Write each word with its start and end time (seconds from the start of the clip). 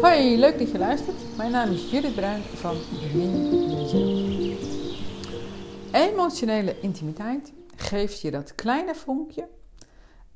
Hoi, 0.00 0.38
leuk 0.38 0.58
dat 0.58 0.70
je 0.70 0.78
luistert. 0.78 1.36
Mijn 1.36 1.50
naam 1.50 1.70
is 1.70 1.90
Judith 1.90 2.14
Bruin 2.14 2.42
van 2.42 2.76
Bemin 3.00 3.70
Jezelf. 3.70 4.98
Emotionele 5.92 6.80
intimiteit 6.80 7.52
geeft 7.76 8.20
je 8.20 8.30
dat 8.30 8.54
kleine 8.54 8.94
vonkje 8.94 9.48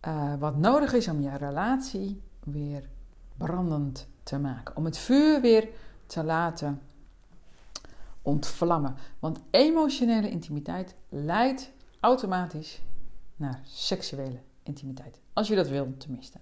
uh, 0.06 0.34
wat 0.38 0.56
nodig 0.56 0.92
is 0.92 1.08
om 1.08 1.22
je 1.22 1.36
relatie 1.36 2.22
weer 2.44 2.88
brandend 3.36 4.08
te 4.22 4.38
maken. 4.38 4.76
Om 4.76 4.84
het 4.84 4.98
vuur 4.98 5.40
weer 5.40 5.68
te 6.06 6.24
laten 6.24 6.80
ontvlammen. 8.22 8.96
Want 9.18 9.40
emotionele 9.50 10.30
intimiteit 10.30 10.94
leidt 11.08 11.70
automatisch 12.00 12.80
naar 13.36 13.60
seksuele 13.64 14.38
intimiteit. 14.62 15.20
Als 15.38 15.48
je 15.48 15.54
dat 15.54 15.68
wil, 15.68 15.94
tenminste. 15.98 16.38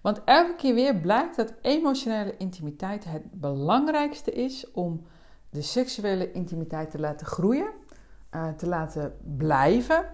Want 0.00 0.20
elke 0.24 0.54
keer 0.54 0.74
weer 0.74 0.96
blijkt 0.96 1.36
dat 1.36 1.54
emotionele 1.62 2.36
intimiteit 2.36 3.04
het 3.04 3.40
belangrijkste 3.40 4.32
is 4.32 4.70
om 4.70 5.06
de 5.50 5.62
seksuele 5.62 6.32
intimiteit 6.32 6.90
te 6.90 6.98
laten 6.98 7.26
groeien, 7.26 7.70
uh, 8.30 8.48
te 8.48 8.66
laten 8.66 9.16
blijven. 9.36 10.04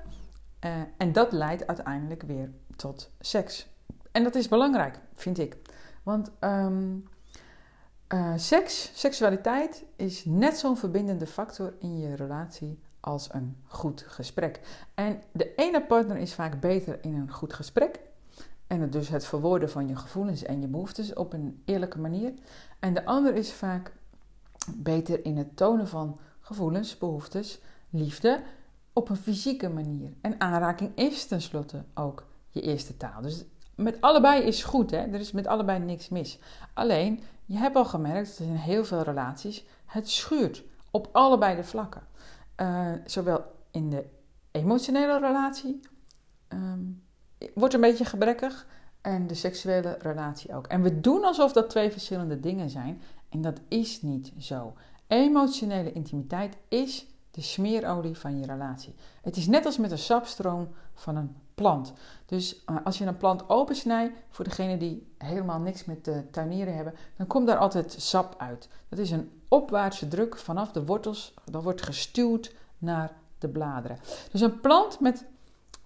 Uh, 0.65 0.71
en 0.97 1.13
dat 1.13 1.33
leidt 1.33 1.67
uiteindelijk 1.67 2.23
weer 2.23 2.51
tot 2.77 3.11
seks. 3.21 3.67
En 4.13 4.23
dat 4.23 4.35
is 4.35 4.49
belangrijk, 4.49 4.99
vind 5.15 5.39
ik. 5.39 5.57
Want 6.03 6.31
um, 6.41 7.09
uh, 8.15 8.33
seks, 8.37 8.91
seksualiteit 8.95 9.85
is 9.97 10.25
net 10.25 10.59
zo'n 10.59 10.77
verbindende 10.77 11.27
factor 11.27 11.75
in 11.79 11.99
je 11.99 12.15
relatie 12.15 12.81
als 13.01 13.29
een 13.33 13.57
goed 13.67 14.05
gesprek. 14.07 14.61
En 14.95 15.23
de 15.33 15.55
ene 15.55 15.83
partner 15.83 16.17
is 16.17 16.35
vaak 16.35 16.61
beter 16.61 17.05
in 17.05 17.15
een 17.15 17.33
goed 17.33 17.53
gesprek. 17.53 18.09
En 18.71 18.81
het 18.81 18.93
dus 18.93 19.09
het 19.09 19.27
verwoorden 19.27 19.71
van 19.71 19.89
je 19.89 19.97
gevoelens 19.97 20.43
en 20.43 20.61
je 20.61 20.67
behoeftes 20.67 21.15
op 21.15 21.33
een 21.33 21.63
eerlijke 21.65 21.99
manier. 21.99 22.33
En 22.79 22.95
de 22.95 23.05
ander 23.05 23.35
is 23.35 23.53
vaak 23.53 23.93
beter 24.77 25.25
in 25.25 25.37
het 25.37 25.57
tonen 25.57 25.89
van 25.89 26.19
gevoelens, 26.41 26.99
behoeftes, 26.99 27.61
liefde 27.89 28.43
op 28.93 29.09
een 29.09 29.17
fysieke 29.17 29.69
manier. 29.69 30.13
En 30.21 30.41
aanraking 30.41 30.93
is 30.95 31.27
tenslotte 31.27 31.85
ook 31.95 32.27
je 32.49 32.61
eerste 32.61 32.97
taal. 32.97 33.23
Dus 33.23 33.45
met 33.75 34.01
allebei 34.01 34.43
is 34.43 34.65
goed, 34.65 34.91
hè? 34.91 34.99
er 34.99 35.21
is 35.21 35.33
met 35.33 35.47
allebei 35.47 35.79
niks 35.79 36.09
mis. 36.09 36.39
Alleen, 36.75 37.21
je 37.45 37.57
hebt 37.57 37.77
al 37.77 37.85
gemerkt 37.85 38.39
dat 38.39 38.47
in 38.47 38.55
heel 38.55 38.85
veel 38.85 39.03
relaties 39.03 39.65
het 39.87 40.09
schuurt 40.09 40.65
op 40.91 41.09
allebei 41.13 41.57
de 41.57 41.65
vlakken. 41.65 42.03
Uh, 42.57 42.93
zowel 43.05 43.45
in 43.71 43.91
de 43.91 44.05
emotionele 44.51 45.19
relatie 45.19 45.81
wordt 47.61 47.75
een 47.75 47.81
beetje 47.81 48.05
gebrekkig 48.05 48.67
en 49.01 49.27
de 49.27 49.35
seksuele 49.35 49.97
relatie 50.01 50.55
ook. 50.55 50.67
En 50.67 50.83
we 50.83 51.01
doen 51.01 51.25
alsof 51.25 51.53
dat 51.53 51.71
twee 51.71 51.91
verschillende 51.91 52.41
dingen 52.41 52.71
zijn 52.71 53.01
en 53.29 53.43
dat 53.43 53.61
is 53.69 54.03
niet 54.03 54.33
zo. 54.39 54.73
Emotionele 55.07 55.93
intimiteit 55.93 56.57
is 56.69 57.07
de 57.31 57.43
smeerolie 57.43 58.19
van 58.19 58.39
je 58.39 58.47
relatie. 58.47 58.95
Het 59.23 59.37
is 59.37 59.47
net 59.47 59.67
als 59.67 59.79
met 59.79 59.91
een 59.91 59.99
sapstroom 59.99 60.69
van 60.95 61.17
een 61.17 61.37
plant. 61.55 61.93
Dus 62.27 62.63
uh, 62.71 62.77
als 62.85 62.99
je 62.99 63.07
een 63.07 63.17
plant 63.17 63.49
opensnijdt, 63.49 64.17
voor 64.31 64.45
degenen 64.45 64.79
die 64.79 65.15
helemaal 65.19 65.61
niks 65.61 65.85
met 65.85 66.05
de 66.05 66.31
tuinieren 66.31 66.75
hebben, 66.75 66.95
dan 67.17 67.27
komt 67.27 67.47
daar 67.47 67.59
altijd 67.59 67.95
sap 67.99 68.35
uit. 68.39 68.69
Dat 68.89 68.99
is 68.99 69.11
een 69.11 69.31
opwaartse 69.49 70.09
druk 70.09 70.37
vanaf 70.37 70.73
de 70.73 70.85
wortels, 70.85 71.35
dat 71.45 71.63
wordt 71.63 71.83
gestuwd 71.83 72.55
naar 72.79 73.13
de 73.39 73.49
bladeren. 73.49 73.99
Dus 74.33 74.41
een 74.41 74.61
plant 74.61 75.01
met, 75.01 75.25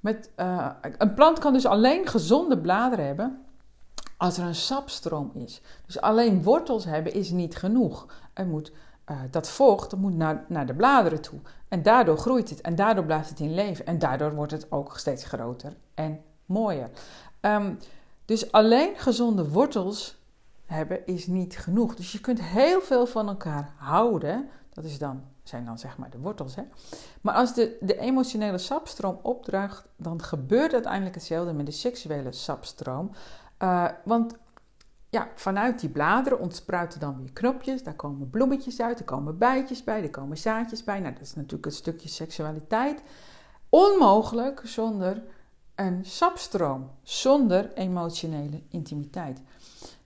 met 0.05 0.31
uh, 0.37 0.71
een 0.99 1.15
plant 1.15 1.39
kan 1.39 1.53
dus 1.53 1.67
alleen 1.67 2.07
gezonde 2.07 2.59
bladeren 2.59 3.07
hebben 3.07 3.45
als 4.17 4.39
er 4.39 4.45
een 4.45 4.55
sapstroom 4.55 5.31
is. 5.35 5.61
Dus 5.87 6.01
alleen 6.01 6.43
wortels 6.43 6.85
hebben 6.85 7.13
is 7.15 7.31
niet 7.31 7.57
genoeg. 7.57 8.07
Er 8.33 8.47
moet 8.47 8.73
uh, 9.11 9.19
dat 9.31 9.49
vocht 9.49 9.97
moet 9.97 10.17
naar, 10.17 10.45
naar 10.49 10.67
de 10.67 10.75
bladeren 10.75 11.21
toe. 11.21 11.41
En 11.69 11.83
daardoor 11.83 12.19
groeit 12.19 12.51
het 12.51 12.61
en 12.61 12.75
daardoor 12.75 13.05
blijft 13.05 13.29
het 13.29 13.41
in 13.41 13.55
leven. 13.55 13.87
En 13.87 13.99
daardoor 13.99 14.35
wordt 14.35 14.53
het 14.53 14.73
ook 14.73 14.99
steeds 14.99 15.25
groter 15.25 15.77
en 15.95 16.21
mooier. 16.47 16.91
Um, 17.41 17.79
dus 18.25 18.53
alleen 18.53 18.97
gezonde 18.97 19.49
wortels 19.49 20.17
hebben 20.67 21.07
is 21.07 21.27
niet 21.27 21.59
genoeg. 21.59 21.95
Dus 21.95 22.13
je 22.13 22.21
kunt 22.21 22.43
heel 22.43 22.81
veel 22.81 23.07
van 23.07 23.29
elkaar 23.29 23.75
houden. 23.77 24.49
Dat 24.75 24.85
is 24.85 24.99
dan, 24.99 25.23
zijn 25.43 25.65
dan 25.65 25.79
zeg 25.79 25.99
maar 25.99 26.11
de 26.11 26.19
wortels. 26.19 26.55
Hè? 26.55 26.63
Maar 27.21 27.35
als 27.35 27.55
de, 27.55 27.77
de 27.81 27.99
emotionele 27.99 28.59
sapstroom 28.59 29.19
opdraagt, 29.23 29.85
dan 29.97 30.23
gebeurt 30.23 30.73
uiteindelijk 30.73 31.15
hetzelfde 31.15 31.53
met 31.53 31.67
de 31.67 31.73
seksuele 31.73 32.33
sapstroom. 32.33 33.11
Uh, 33.63 33.89
want 34.05 34.37
ja, 35.11 35.29
vanuit 35.35 35.81
die 35.81 35.89
bladeren 35.89 36.41
ontspruiten 36.41 37.01
dan 37.01 37.17
weer 37.19 37.33
knopjes. 37.33 37.83
Daar 37.83 37.95
komen 37.95 38.31
bloemetjes 38.31 38.81
uit, 38.81 38.99
er 38.99 39.05
komen 39.05 39.39
bijtjes 39.39 39.85
bij, 39.85 40.03
er 40.03 40.11
komen 40.11 40.39
zaadjes 40.39 40.85
bij. 40.85 41.01
Nou, 41.01 41.13
dat 41.13 41.23
is 41.23 41.35
natuurlijk 41.35 41.67
een 41.67 41.73
stukje 41.73 42.09
seksualiteit. 42.09 43.03
Onmogelijk 43.69 44.61
zonder 44.65 45.23
een 45.75 46.05
sapstroom, 46.05 46.91
zonder 47.03 47.73
emotionele 47.73 48.63
intimiteit. 48.69 49.41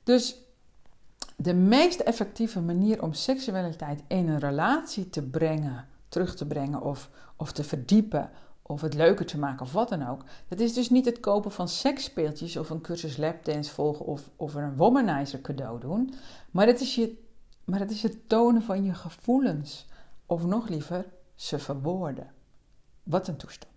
Dus 0.03 0.48
de 1.41 1.55
meest 1.55 2.01
effectieve 2.01 2.61
manier 2.61 3.03
om 3.03 3.13
seksualiteit 3.13 4.03
in 4.07 4.29
een 4.29 4.39
relatie 4.39 5.11
te 5.11 5.23
brengen, 5.23 5.89
terug 6.09 6.37
te 6.37 6.47
brengen 6.47 6.83
of, 6.83 7.11
of 7.37 7.53
te 7.53 7.65
verdiepen 7.65 8.31
of 8.63 8.81
het 8.81 8.95
leuker 8.95 9.27
te 9.27 9.39
maken 9.39 9.67
of 9.67 9.73
wat 9.73 9.89
dan 9.89 10.09
ook. 10.09 10.23
Dat 10.49 10.61
is 10.61 10.75
dus 10.75 10.91
niet 10.91 11.05
het 11.05 11.21
kopen 11.21 11.51
van 11.51 11.69
seksspeeltjes 11.69 12.57
of 12.57 12.71
een 12.71 12.81
cursus 12.81 13.17
lapdance 13.17 13.73
volgen 13.73 14.07
of, 14.07 14.31
of 14.37 14.55
een 14.55 14.77
womanizer 14.77 15.41
cadeau 15.41 15.81
doen. 15.81 16.15
Maar 16.51 16.67
het, 16.67 16.81
is 16.81 16.95
je, 16.95 17.23
maar 17.65 17.81
het 17.81 17.91
is 17.91 18.03
het 18.03 18.29
tonen 18.29 18.63
van 18.63 18.85
je 18.85 18.95
gevoelens. 18.95 19.87
Of 20.27 20.45
nog 20.45 20.69
liever, 20.69 21.07
ze 21.35 21.59
verwoorden. 21.59 22.33
Wat 23.03 23.29
een 23.29 23.37
toestand. 23.37 23.73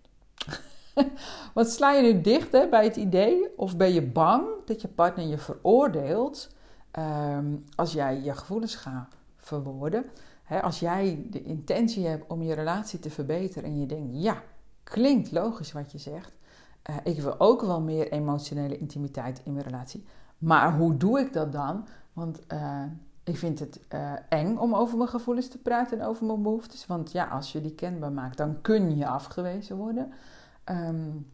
Want 1.54 1.68
sla 1.68 1.92
je 1.92 2.02
nu 2.02 2.20
dicht 2.20 2.50
bij 2.50 2.84
het 2.84 2.96
idee 2.96 3.58
of 3.58 3.76
ben 3.76 3.92
je 3.92 4.02
bang 4.02 4.46
dat 4.64 4.80
je 4.80 4.88
partner 4.88 5.26
je 5.26 5.38
veroordeelt 5.38 6.48
um, 6.98 7.64
als 7.74 7.92
jij 7.92 8.20
je 8.20 8.34
gevoelens 8.34 8.74
gaat 8.74 9.14
verwoorden? 9.36 10.04
Hè, 10.42 10.62
als 10.62 10.80
jij 10.80 11.26
de 11.30 11.42
intentie 11.42 12.06
hebt 12.06 12.30
om 12.30 12.42
je 12.42 12.54
relatie 12.54 12.98
te 12.98 13.10
verbeteren 13.10 13.64
en 13.64 13.80
je 13.80 13.86
denkt, 13.86 14.10
ja, 14.12 14.42
Klinkt 14.84 15.32
logisch 15.32 15.72
wat 15.72 15.92
je 15.92 15.98
zegt. 15.98 16.32
Uh, 16.90 16.96
ik 17.04 17.20
wil 17.20 17.40
ook 17.40 17.60
wel 17.60 17.80
meer 17.80 18.12
emotionele 18.12 18.78
intimiteit 18.78 19.40
in 19.44 19.52
mijn 19.52 19.64
relatie. 19.64 20.04
Maar 20.38 20.76
hoe 20.76 20.96
doe 20.96 21.20
ik 21.20 21.32
dat 21.32 21.52
dan? 21.52 21.86
Want 22.12 22.40
uh, 22.52 22.82
ik 23.24 23.36
vind 23.36 23.58
het 23.58 23.80
uh, 23.94 24.12
eng 24.28 24.56
om 24.56 24.74
over 24.74 24.96
mijn 24.96 25.08
gevoelens 25.08 25.48
te 25.48 25.58
praten 25.58 26.00
en 26.00 26.06
over 26.06 26.26
mijn 26.26 26.42
behoeftes. 26.42 26.86
Want 26.86 27.12
ja, 27.12 27.24
als 27.24 27.52
je 27.52 27.60
die 27.60 27.74
kenbaar 27.74 28.12
maakt, 28.12 28.36
dan 28.36 28.60
kun 28.60 28.96
je 28.96 29.06
afgewezen 29.06 29.76
worden. 29.76 30.12
Um, 30.64 31.30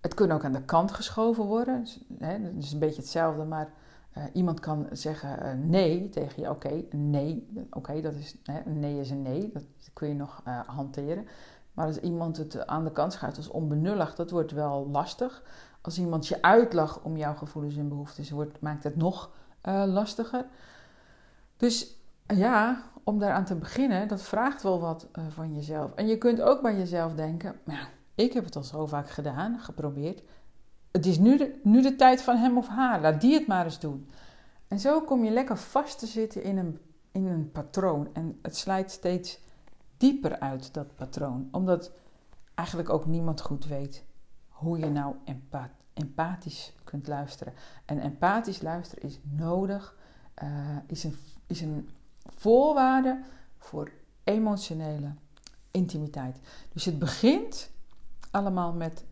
het 0.00 0.14
kan 0.14 0.32
ook 0.32 0.44
aan 0.44 0.52
de 0.52 0.64
kant 0.64 0.92
geschoven 0.92 1.44
worden. 1.44 1.80
Dus, 1.80 2.04
dat 2.08 2.30
is 2.58 2.72
een 2.72 2.78
beetje 2.78 3.00
hetzelfde, 3.00 3.44
maar 3.44 3.72
iemand 4.32 4.60
kan 4.60 4.86
zeggen 4.92 5.68
nee 5.70 6.08
tegen 6.08 6.42
je. 6.42 6.50
Oké, 6.50 6.84
nee, 6.90 7.48
oké, 7.70 8.00
dat 8.00 8.14
is 8.14 8.36
hè, 8.42 8.70
nee 8.70 9.00
is 9.00 9.10
een 9.10 9.22
nee. 9.22 9.50
Dat 9.52 9.64
kun 9.92 10.08
je 10.08 10.14
nog 10.14 10.42
hanteren. 10.66 11.26
Maar 11.72 11.86
als 11.86 12.00
iemand 12.00 12.36
het 12.36 12.66
aan 12.66 12.84
de 12.84 12.92
kant 12.92 13.12
schuift 13.12 13.36
als 13.36 13.48
onbenullig, 13.48 14.14
dat 14.14 14.30
wordt 14.30 14.52
wel 14.52 14.88
lastig. 14.90 15.42
Als 15.80 15.98
iemand 15.98 16.26
je 16.26 16.42
uitlacht 16.42 17.02
om 17.02 17.16
jouw 17.16 17.34
gevoelens 17.34 17.76
en 17.76 17.88
behoeftes, 17.88 18.30
wordt, 18.30 18.60
maakt 18.60 18.84
het 18.84 18.96
nog 18.96 19.30
lastiger. 19.86 20.46
Dus 21.56 21.96
ja, 22.26 22.82
om 23.04 23.18
daaraan 23.18 23.44
te 23.44 23.54
beginnen, 23.54 24.08
dat 24.08 24.22
vraagt 24.22 24.62
wel 24.62 24.80
wat 24.80 25.08
van 25.28 25.54
jezelf. 25.54 25.94
En 25.94 26.06
je 26.06 26.18
kunt 26.18 26.40
ook 26.40 26.62
bij 26.62 26.76
jezelf 26.76 27.14
denken, 27.14 27.56
nou, 27.64 27.86
ik 28.14 28.32
heb 28.32 28.44
het 28.44 28.56
al 28.56 28.62
zo 28.62 28.86
vaak 28.86 29.10
gedaan, 29.10 29.58
geprobeerd. 29.58 30.22
Het 30.96 31.06
is 31.06 31.18
nu 31.18 31.36
de, 31.36 31.60
nu 31.62 31.82
de 31.82 31.96
tijd 31.96 32.22
van 32.22 32.36
hem 32.36 32.58
of 32.58 32.68
haar, 32.68 33.00
laat 33.00 33.20
die 33.20 33.34
het 33.34 33.46
maar 33.46 33.64
eens 33.64 33.78
doen. 33.78 34.08
En 34.68 34.78
zo 34.78 35.00
kom 35.00 35.24
je 35.24 35.30
lekker 35.30 35.56
vast 35.56 35.98
te 35.98 36.06
zitten 36.06 36.42
in 36.42 36.58
een, 36.58 36.78
in 37.12 37.26
een 37.26 37.52
patroon. 37.52 38.08
En 38.12 38.38
het 38.42 38.56
slijt 38.56 38.90
steeds 38.90 39.40
dieper 39.96 40.38
uit 40.40 40.74
dat 40.74 40.94
patroon. 40.94 41.48
Omdat 41.50 41.92
eigenlijk 42.54 42.88
ook 42.88 43.06
niemand 43.06 43.40
goed 43.40 43.66
weet 43.66 44.04
hoe 44.48 44.78
je 44.78 44.90
nou 44.90 45.14
empathisch 45.94 46.72
kunt 46.84 47.06
luisteren. 47.06 47.52
En 47.84 48.00
empathisch 48.00 48.62
luisteren 48.62 49.04
is 49.04 49.20
nodig, 49.22 49.96
uh, 50.42 50.48
is, 50.86 51.04
een, 51.04 51.16
is 51.46 51.60
een 51.60 51.88
voorwaarde 52.34 53.20
voor 53.58 53.90
emotionele 54.24 55.14
intimiteit. 55.70 56.38
Dus 56.72 56.84
het 56.84 56.98
begint 56.98 57.70
allemaal 58.30 58.72
met 58.72 59.04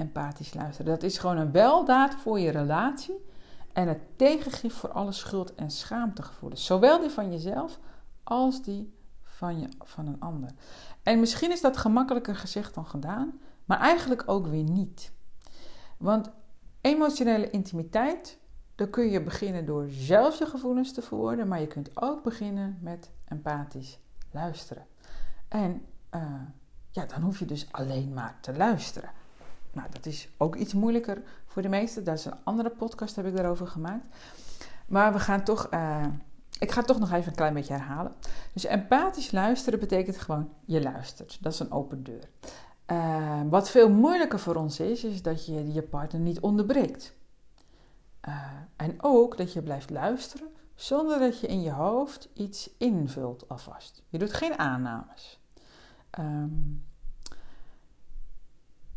empathisch 0.00 0.54
luisteren. 0.54 0.92
Dat 0.92 1.02
is 1.02 1.18
gewoon 1.18 1.36
een 1.36 1.52
weldaad 1.52 2.14
voor 2.14 2.40
je 2.40 2.50
relatie 2.50 3.26
en 3.72 3.88
het 3.88 4.00
tegengif 4.16 4.74
voor 4.74 4.92
alle 4.92 5.12
schuld- 5.12 5.54
en 5.54 5.70
schaamtegevoelens. 5.70 6.64
Zowel 6.64 7.00
die 7.00 7.10
van 7.10 7.30
jezelf 7.30 7.78
als 8.22 8.62
die 8.62 8.94
van, 9.22 9.60
je, 9.60 9.68
van 9.78 10.06
een 10.06 10.20
ander. 10.20 10.50
En 11.02 11.20
misschien 11.20 11.50
is 11.50 11.60
dat 11.60 11.76
gemakkelijker 11.76 12.36
gezegd 12.36 12.74
dan 12.74 12.86
gedaan, 12.86 13.40
maar 13.64 13.78
eigenlijk 13.78 14.22
ook 14.26 14.46
weer 14.46 14.64
niet. 14.64 15.12
Want 15.96 16.30
emotionele 16.80 17.50
intimiteit 17.50 18.38
dan 18.74 18.90
kun 18.90 19.10
je 19.10 19.22
beginnen 19.22 19.66
door 19.66 19.88
zelf 19.88 20.38
je 20.38 20.46
gevoelens 20.46 20.92
te 20.92 21.02
verwoorden, 21.02 21.48
maar 21.48 21.60
je 21.60 21.66
kunt 21.66 21.90
ook 21.94 22.22
beginnen 22.22 22.78
met 22.80 23.10
empathisch 23.24 23.98
luisteren. 24.30 24.86
En 25.48 25.86
uh, 26.14 26.22
ja, 26.90 27.06
dan 27.06 27.22
hoef 27.22 27.38
je 27.38 27.44
dus 27.44 27.72
alleen 27.72 28.12
maar 28.12 28.38
te 28.40 28.56
luisteren. 28.56 29.10
Nou, 29.72 29.88
dat 29.92 30.06
is 30.06 30.28
ook 30.36 30.56
iets 30.56 30.74
moeilijker 30.74 31.22
voor 31.46 31.62
de 31.62 31.68
meesten. 31.68 32.04
Dat 32.04 32.18
is 32.18 32.24
een 32.24 32.44
andere 32.44 32.70
podcast, 32.70 33.16
heb 33.16 33.26
ik 33.26 33.36
daarover 33.36 33.66
gemaakt. 33.66 34.04
Maar 34.88 35.12
we 35.12 35.18
gaan 35.18 35.44
toch, 35.44 35.68
uh, 35.74 36.06
ik 36.58 36.70
ga 36.70 36.82
toch 36.82 36.98
nog 36.98 37.12
even 37.12 37.28
een 37.28 37.36
klein 37.36 37.54
beetje 37.54 37.72
herhalen. 37.72 38.12
Dus 38.52 38.64
empathisch 38.64 39.30
luisteren 39.30 39.78
betekent 39.78 40.18
gewoon, 40.18 40.48
je 40.64 40.82
luistert. 40.82 41.38
Dat 41.40 41.52
is 41.52 41.58
een 41.58 41.72
open 41.72 42.04
deur. 42.04 42.28
Uh, 42.86 43.40
wat 43.48 43.70
veel 43.70 43.90
moeilijker 43.90 44.38
voor 44.38 44.54
ons 44.54 44.80
is, 44.80 45.04
is 45.04 45.22
dat 45.22 45.46
je 45.46 45.72
je 45.72 45.82
partner 45.82 46.20
niet 46.20 46.40
onderbreekt. 46.40 47.14
Uh, 48.28 48.44
en 48.76 49.02
ook 49.02 49.36
dat 49.36 49.52
je 49.52 49.62
blijft 49.62 49.90
luisteren 49.90 50.48
zonder 50.74 51.18
dat 51.18 51.40
je 51.40 51.46
in 51.46 51.62
je 51.62 51.70
hoofd 51.70 52.28
iets 52.34 52.70
invult 52.78 53.48
alvast. 53.48 54.02
Je 54.08 54.18
doet 54.18 54.32
geen 54.32 54.58
aannames. 54.58 55.40
Um, 56.18 56.84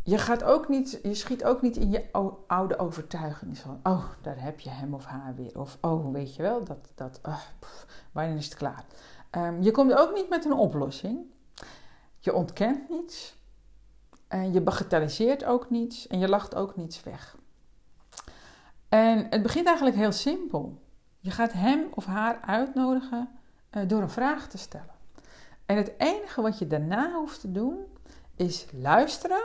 je, 0.04 0.18
gaat 0.18 0.44
ook 0.44 0.68
niet, 0.68 1.00
je 1.04 1.14
schiet 1.14 1.44
ook 1.44 1.62
niet 1.62 1.78
in 1.78 1.92
je 1.92 2.06
oude 2.48 2.78
overtuiging 2.78 3.58
van, 3.58 3.80
oh, 3.84 4.06
daar 4.22 4.42
heb 4.42 4.60
je 4.60 4.70
hem 4.70 4.94
of 4.94 5.06
haar 5.06 5.36
weer. 5.36 5.60
Of, 5.60 5.78
oh, 5.82 6.12
weet 6.12 6.36
je 6.36 6.42
wel, 6.42 6.64
dat, 6.64 6.92
dat 6.96 7.20
uh, 7.28 7.40
pff, 7.60 8.08
wanneer 8.12 8.38
is 8.38 8.46
het 8.46 8.56
klaar? 8.56 8.86
Um, 9.32 9.62
je 9.62 9.72
komt 9.72 9.94
ook 9.94 10.14
niet 10.14 10.30
met 10.30 10.46
een 10.46 10.54
oplossing. 10.54 11.20
Je 12.20 12.34
ontkent 12.34 12.90
niets. 12.90 13.42
En 14.28 14.54
je 14.54 14.62
bagatelliseert 14.62 15.46
ook 15.46 15.70
niets. 15.70 16.08
En 16.08 16.20
je 16.20 16.30
lacht 16.30 16.56
ook 16.56 16.76
niets 16.76 17.04
weg. 17.04 17.38
En 18.90 19.28
het 19.30 19.42
begint 19.42 19.66
eigenlijk 19.66 19.98
heel 19.98 20.12
simpel. 20.12 20.82
Je 21.20 21.32
gaat 21.32 21.54
hem 21.54 21.88
of 21.94 22.06
haar 22.06 22.40
uitnodigen 22.42 23.30
uh, 23.72 23.88
door 23.88 24.02
een 24.02 24.10
vraag 24.10 24.48
te 24.48 24.58
stellen. 24.58 24.96
En 25.66 25.78
het 25.78 25.94
enige 25.98 26.42
wat 26.42 26.60
je 26.60 26.68
daarna 26.68 27.14
hoeft 27.14 27.40
te 27.40 27.52
doen, 27.52 27.78
is 28.36 28.66
luisteren 28.72 29.42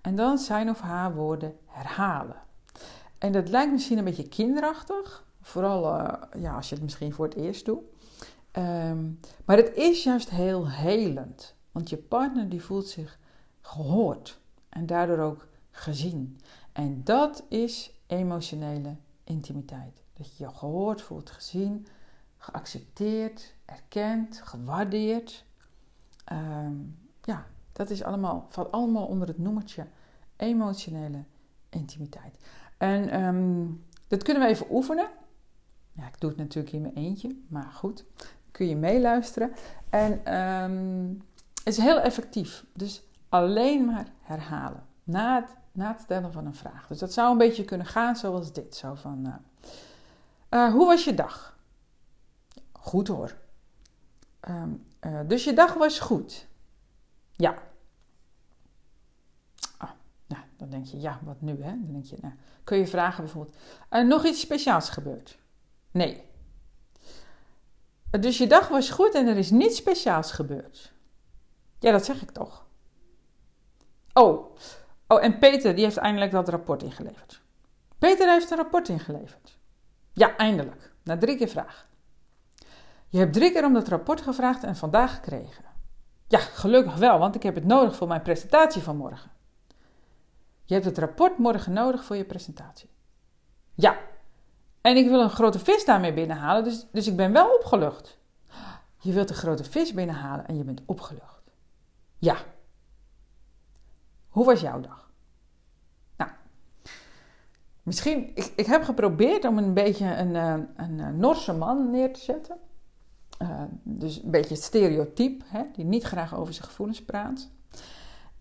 en 0.00 0.16
dan 0.16 0.38
zijn 0.38 0.70
of 0.70 0.80
haar 0.80 1.14
woorden 1.14 1.56
herhalen. 1.66 2.42
En 3.18 3.32
dat 3.32 3.48
lijkt 3.48 3.72
misschien 3.72 3.98
een 3.98 4.04
beetje 4.04 4.28
kinderachtig, 4.28 5.26
vooral 5.40 5.98
uh, 5.98 6.12
ja, 6.42 6.54
als 6.54 6.68
je 6.68 6.74
het 6.74 6.84
misschien 6.84 7.12
voor 7.12 7.24
het 7.24 7.34
eerst 7.34 7.64
doet. 7.64 7.82
Um, 8.52 9.20
maar 9.44 9.56
het 9.56 9.74
is 9.74 10.02
juist 10.02 10.30
heel 10.30 10.70
helend, 10.70 11.54
want 11.72 11.88
je 11.88 11.96
partner 11.96 12.48
die 12.48 12.62
voelt 12.62 12.86
zich 12.86 13.18
gehoord 13.60 14.40
en 14.68 14.86
daardoor 14.86 15.18
ook 15.18 15.46
gezien. 15.70 16.40
En 16.72 17.04
dat 17.04 17.44
is 17.48 18.00
emotionele 18.06 18.96
intimiteit. 19.24 20.02
Dat 20.12 20.36
je 20.36 20.44
je 20.44 20.50
gehoord 20.50 21.02
voelt, 21.02 21.30
gezien, 21.30 21.86
geaccepteerd, 22.36 23.54
erkend, 23.64 24.40
gewaardeerd. 24.44 25.44
Um, 26.32 26.98
ja, 27.22 27.46
dat 27.80 27.90
is 27.90 28.02
allemaal, 28.02 28.46
valt 28.48 28.72
allemaal 28.72 29.06
onder 29.06 29.28
het 29.28 29.38
noemertje 29.38 29.86
emotionele 30.36 31.24
intimiteit. 31.68 32.38
En 32.76 33.22
um, 33.22 33.84
dat 34.08 34.22
kunnen 34.22 34.42
we 34.42 34.48
even 34.48 34.66
oefenen. 34.70 35.08
Ja, 35.92 36.06
ik 36.06 36.20
doe 36.20 36.30
het 36.30 36.38
natuurlijk 36.38 36.74
in 36.74 36.80
mijn 36.80 36.94
eentje, 36.94 37.36
maar 37.48 37.72
goed, 37.72 38.04
kun 38.50 38.66
je 38.66 38.76
meeluisteren. 38.76 39.52
En 39.90 40.20
het 41.54 41.66
is 41.66 41.76
heel 41.76 42.00
effectief. 42.00 42.64
Dus 42.72 43.02
alleen 43.28 43.84
maar 43.84 44.06
herhalen 44.20 44.86
na 45.04 45.40
het, 45.40 45.56
na 45.72 45.88
het 45.92 46.00
stellen 46.00 46.32
van 46.32 46.46
een 46.46 46.54
vraag. 46.54 46.86
Dus 46.86 46.98
dat 46.98 47.12
zou 47.12 47.32
een 47.32 47.38
beetje 47.38 47.64
kunnen 47.64 47.86
gaan 47.86 48.16
zoals 48.16 48.52
dit. 48.52 48.76
Zo 48.76 48.94
van, 48.94 49.26
uh, 49.26 49.34
uh, 50.50 50.72
hoe 50.72 50.86
was 50.86 51.04
je 51.04 51.14
dag? 51.14 51.58
Goed 52.72 53.08
hoor. 53.08 53.36
Um, 54.48 54.86
uh, 55.00 55.20
dus 55.26 55.44
je 55.44 55.52
dag 55.52 55.74
was 55.74 55.98
goed. 55.98 56.48
Ja. 57.40 57.54
Ah, 59.76 59.90
nou, 60.26 60.42
dan 60.56 60.69
je, 60.88 61.00
ja, 61.00 61.20
wat 61.22 61.40
nu 61.40 61.62
hè? 61.62 61.70
Dan 61.70 61.92
denk 61.92 62.04
je, 62.04 62.16
nou, 62.20 62.34
kun 62.64 62.78
je 62.78 62.86
vragen 62.86 63.24
bijvoorbeeld, 63.24 63.56
uh, 63.90 64.06
nog 64.06 64.24
iets 64.24 64.40
speciaals 64.40 64.90
gebeurd? 64.90 65.38
Nee. 65.90 66.28
Dus 68.20 68.38
je 68.38 68.46
dag 68.46 68.68
was 68.68 68.90
goed 68.90 69.14
en 69.14 69.26
er 69.26 69.36
is 69.36 69.50
niets 69.50 69.76
speciaals 69.76 70.32
gebeurd. 70.32 70.92
Ja, 71.78 71.92
dat 71.92 72.04
zeg 72.04 72.22
ik 72.22 72.30
toch. 72.30 72.66
Oh, 74.12 74.56
oh 75.06 75.24
en 75.24 75.38
Peter 75.38 75.74
die 75.74 75.84
heeft 75.84 75.96
eindelijk 75.96 76.30
dat 76.30 76.48
rapport 76.48 76.82
ingeleverd. 76.82 77.42
Peter 77.98 78.30
heeft 78.30 78.50
een 78.50 78.56
rapport 78.56 78.88
ingeleverd. 78.88 79.58
Ja, 80.12 80.36
eindelijk. 80.36 80.92
Na 81.02 81.18
drie 81.18 81.36
keer 81.36 81.48
vragen. 81.48 81.88
Je 83.08 83.18
hebt 83.18 83.32
drie 83.32 83.52
keer 83.52 83.64
om 83.64 83.72
dat 83.72 83.88
rapport 83.88 84.20
gevraagd 84.20 84.64
en 84.64 84.76
vandaag 84.76 85.14
gekregen. 85.14 85.64
Ja, 86.28 86.38
gelukkig 86.38 86.94
wel, 86.94 87.18
want 87.18 87.34
ik 87.34 87.42
heb 87.42 87.54
het 87.54 87.64
nodig 87.64 87.96
voor 87.96 88.08
mijn 88.08 88.22
presentatie 88.22 88.82
van 88.82 88.96
morgen. 88.96 89.30
Je 90.70 90.76
hebt 90.76 90.88
het 90.88 90.98
rapport 90.98 91.38
morgen 91.38 91.72
nodig 91.72 92.04
voor 92.04 92.16
je 92.16 92.24
presentatie. 92.24 92.88
Ja, 93.74 93.98
en 94.80 94.96
ik 94.96 95.08
wil 95.08 95.20
een 95.20 95.30
grote 95.30 95.58
vis 95.58 95.84
daarmee 95.84 96.12
binnenhalen, 96.12 96.64
dus, 96.64 96.86
dus 96.92 97.06
ik 97.06 97.16
ben 97.16 97.32
wel 97.32 97.54
opgelucht. 97.54 98.18
Je 98.98 99.12
wilt 99.12 99.30
een 99.30 99.36
grote 99.36 99.64
vis 99.64 99.94
binnenhalen 99.94 100.46
en 100.46 100.56
je 100.56 100.64
bent 100.64 100.82
opgelucht. 100.86 101.52
Ja. 102.18 102.36
Hoe 104.28 104.44
was 104.44 104.60
jouw 104.60 104.80
dag? 104.80 105.10
Nou, 106.16 106.30
misschien, 107.82 108.30
ik, 108.34 108.52
ik 108.56 108.66
heb 108.66 108.82
geprobeerd 108.82 109.44
om 109.44 109.58
een 109.58 109.74
beetje 109.74 110.16
een, 110.16 110.34
een, 110.34 110.68
een 110.76 111.18
Norse 111.18 111.52
man 111.52 111.90
neer 111.90 112.12
te 112.12 112.20
zetten. 112.20 112.56
Uh, 113.42 113.62
dus 113.82 114.22
een 114.22 114.30
beetje 114.30 114.54
het 114.54 114.64
stereotype, 114.64 115.44
hè, 115.46 115.62
die 115.72 115.84
niet 115.84 116.04
graag 116.04 116.34
over 116.34 116.54
zijn 116.54 116.66
gevoelens 116.66 117.04
praat. 117.04 117.50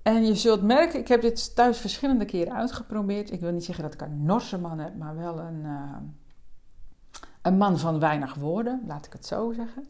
En 0.01 0.25
je 0.25 0.35
zult 0.35 0.61
merken, 0.61 0.99
ik 0.99 1.07
heb 1.07 1.21
dit 1.21 1.55
thuis 1.55 1.77
verschillende 1.77 2.25
keren 2.25 2.53
uitgeprobeerd. 2.53 3.31
Ik 3.31 3.39
wil 3.39 3.51
niet 3.51 3.65
zeggen 3.65 3.83
dat 3.83 3.93
ik 3.93 4.01
een 4.01 4.25
Norse 4.25 4.59
man 4.59 4.79
heb, 4.79 4.95
maar 4.95 5.15
wel 5.15 5.39
een, 5.39 5.63
uh, 5.63 5.97
een 7.41 7.57
man 7.57 7.79
van 7.79 7.99
weinig 7.99 8.33
woorden, 8.33 8.83
laat 8.87 9.05
ik 9.05 9.13
het 9.13 9.25
zo 9.25 9.51
zeggen. 9.51 9.87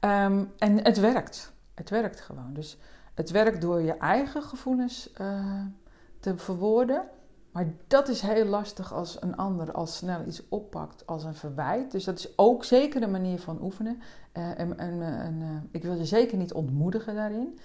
Um, 0.00 0.52
en 0.58 0.84
het 0.84 1.00
werkt. 1.00 1.52
Het 1.74 1.90
werkt 1.90 2.20
gewoon. 2.20 2.52
Dus 2.52 2.78
het 3.14 3.30
werkt 3.30 3.60
door 3.60 3.80
je 3.80 3.96
eigen 3.96 4.42
gevoelens 4.42 5.10
uh, 5.20 5.64
te 6.20 6.36
verwoorden. 6.38 7.02
Maar 7.52 7.66
dat 7.86 8.08
is 8.08 8.20
heel 8.20 8.44
lastig 8.44 8.92
als 8.92 9.22
een 9.22 9.36
ander 9.36 9.72
al 9.72 9.86
snel 9.86 10.26
iets 10.26 10.48
oppakt 10.48 11.06
als 11.06 11.24
een 11.24 11.34
verwijt. 11.34 11.90
Dus 11.90 12.04
dat 12.04 12.18
is 12.18 12.38
ook 12.38 12.64
zeker 12.64 13.02
een 13.02 13.10
manier 13.10 13.38
van 13.38 13.62
oefenen. 13.62 14.02
Uh, 14.36 14.58
en, 14.58 14.78
en, 14.78 15.02
en 15.02 15.40
uh, 15.40 15.48
ik 15.70 15.82
wil 15.82 15.94
je 15.94 16.04
zeker 16.04 16.38
niet 16.38 16.52
ontmoedigen 16.52 17.14
daarin. 17.14 17.58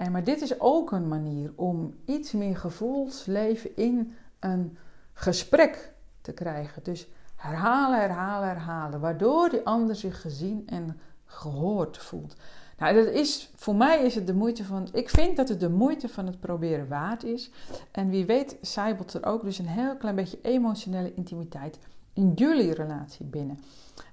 Uh, 0.00 0.08
maar 0.08 0.24
dit 0.24 0.40
is 0.40 0.60
ook 0.60 0.92
een 0.92 1.08
manier 1.08 1.52
om 1.56 1.94
iets 2.04 2.32
meer 2.32 2.56
gevoelsleven 2.56 3.76
in 3.76 4.14
een 4.40 4.76
gesprek 5.12 5.92
te 6.20 6.32
krijgen. 6.32 6.82
Dus 6.82 7.08
herhalen, 7.36 8.00
herhalen, 8.00 8.48
herhalen. 8.48 9.00
Waardoor 9.00 9.48
die 9.48 9.66
ander 9.66 9.96
zich 9.96 10.20
gezien 10.20 10.62
en 10.66 11.00
gehoord 11.24 11.98
voelt. 11.98 12.36
Nou, 12.82 12.94
dat 12.94 13.06
is, 13.06 13.50
voor 13.54 13.74
mij 13.74 14.02
is 14.04 14.14
het 14.14 14.26
de 14.26 14.34
moeite 14.34 14.64
van. 14.64 14.88
Ik 14.92 15.10
vind 15.10 15.36
dat 15.36 15.48
het 15.48 15.60
de 15.60 15.68
moeite 15.68 16.08
van 16.08 16.26
het 16.26 16.40
proberen 16.40 16.88
waard 16.88 17.24
is. 17.24 17.50
En 17.90 18.08
wie 18.08 18.26
weet, 18.26 18.56
zijbelt 18.60 19.14
er 19.14 19.26
ook 19.26 19.42
dus 19.42 19.58
een 19.58 19.66
heel 19.66 19.96
klein 19.96 20.14
beetje 20.14 20.38
emotionele 20.42 21.14
intimiteit 21.14 21.78
in 22.12 22.32
jullie 22.34 22.74
relatie 22.74 23.26
binnen. 23.26 23.58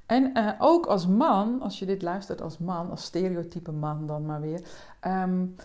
En 0.05 0.31
uh, 0.37 0.51
ook 0.59 0.85
als 0.85 1.07
man, 1.07 1.61
als 1.61 1.79
je 1.79 1.85
dit 1.85 2.01
luistert 2.01 2.41
als 2.41 2.57
man, 2.57 2.89
als 2.89 3.03
stereotype 3.03 3.71
man 3.71 4.07
dan 4.07 4.25
maar 4.25 4.41
weer. 4.41 4.61
Um, 5.07 5.55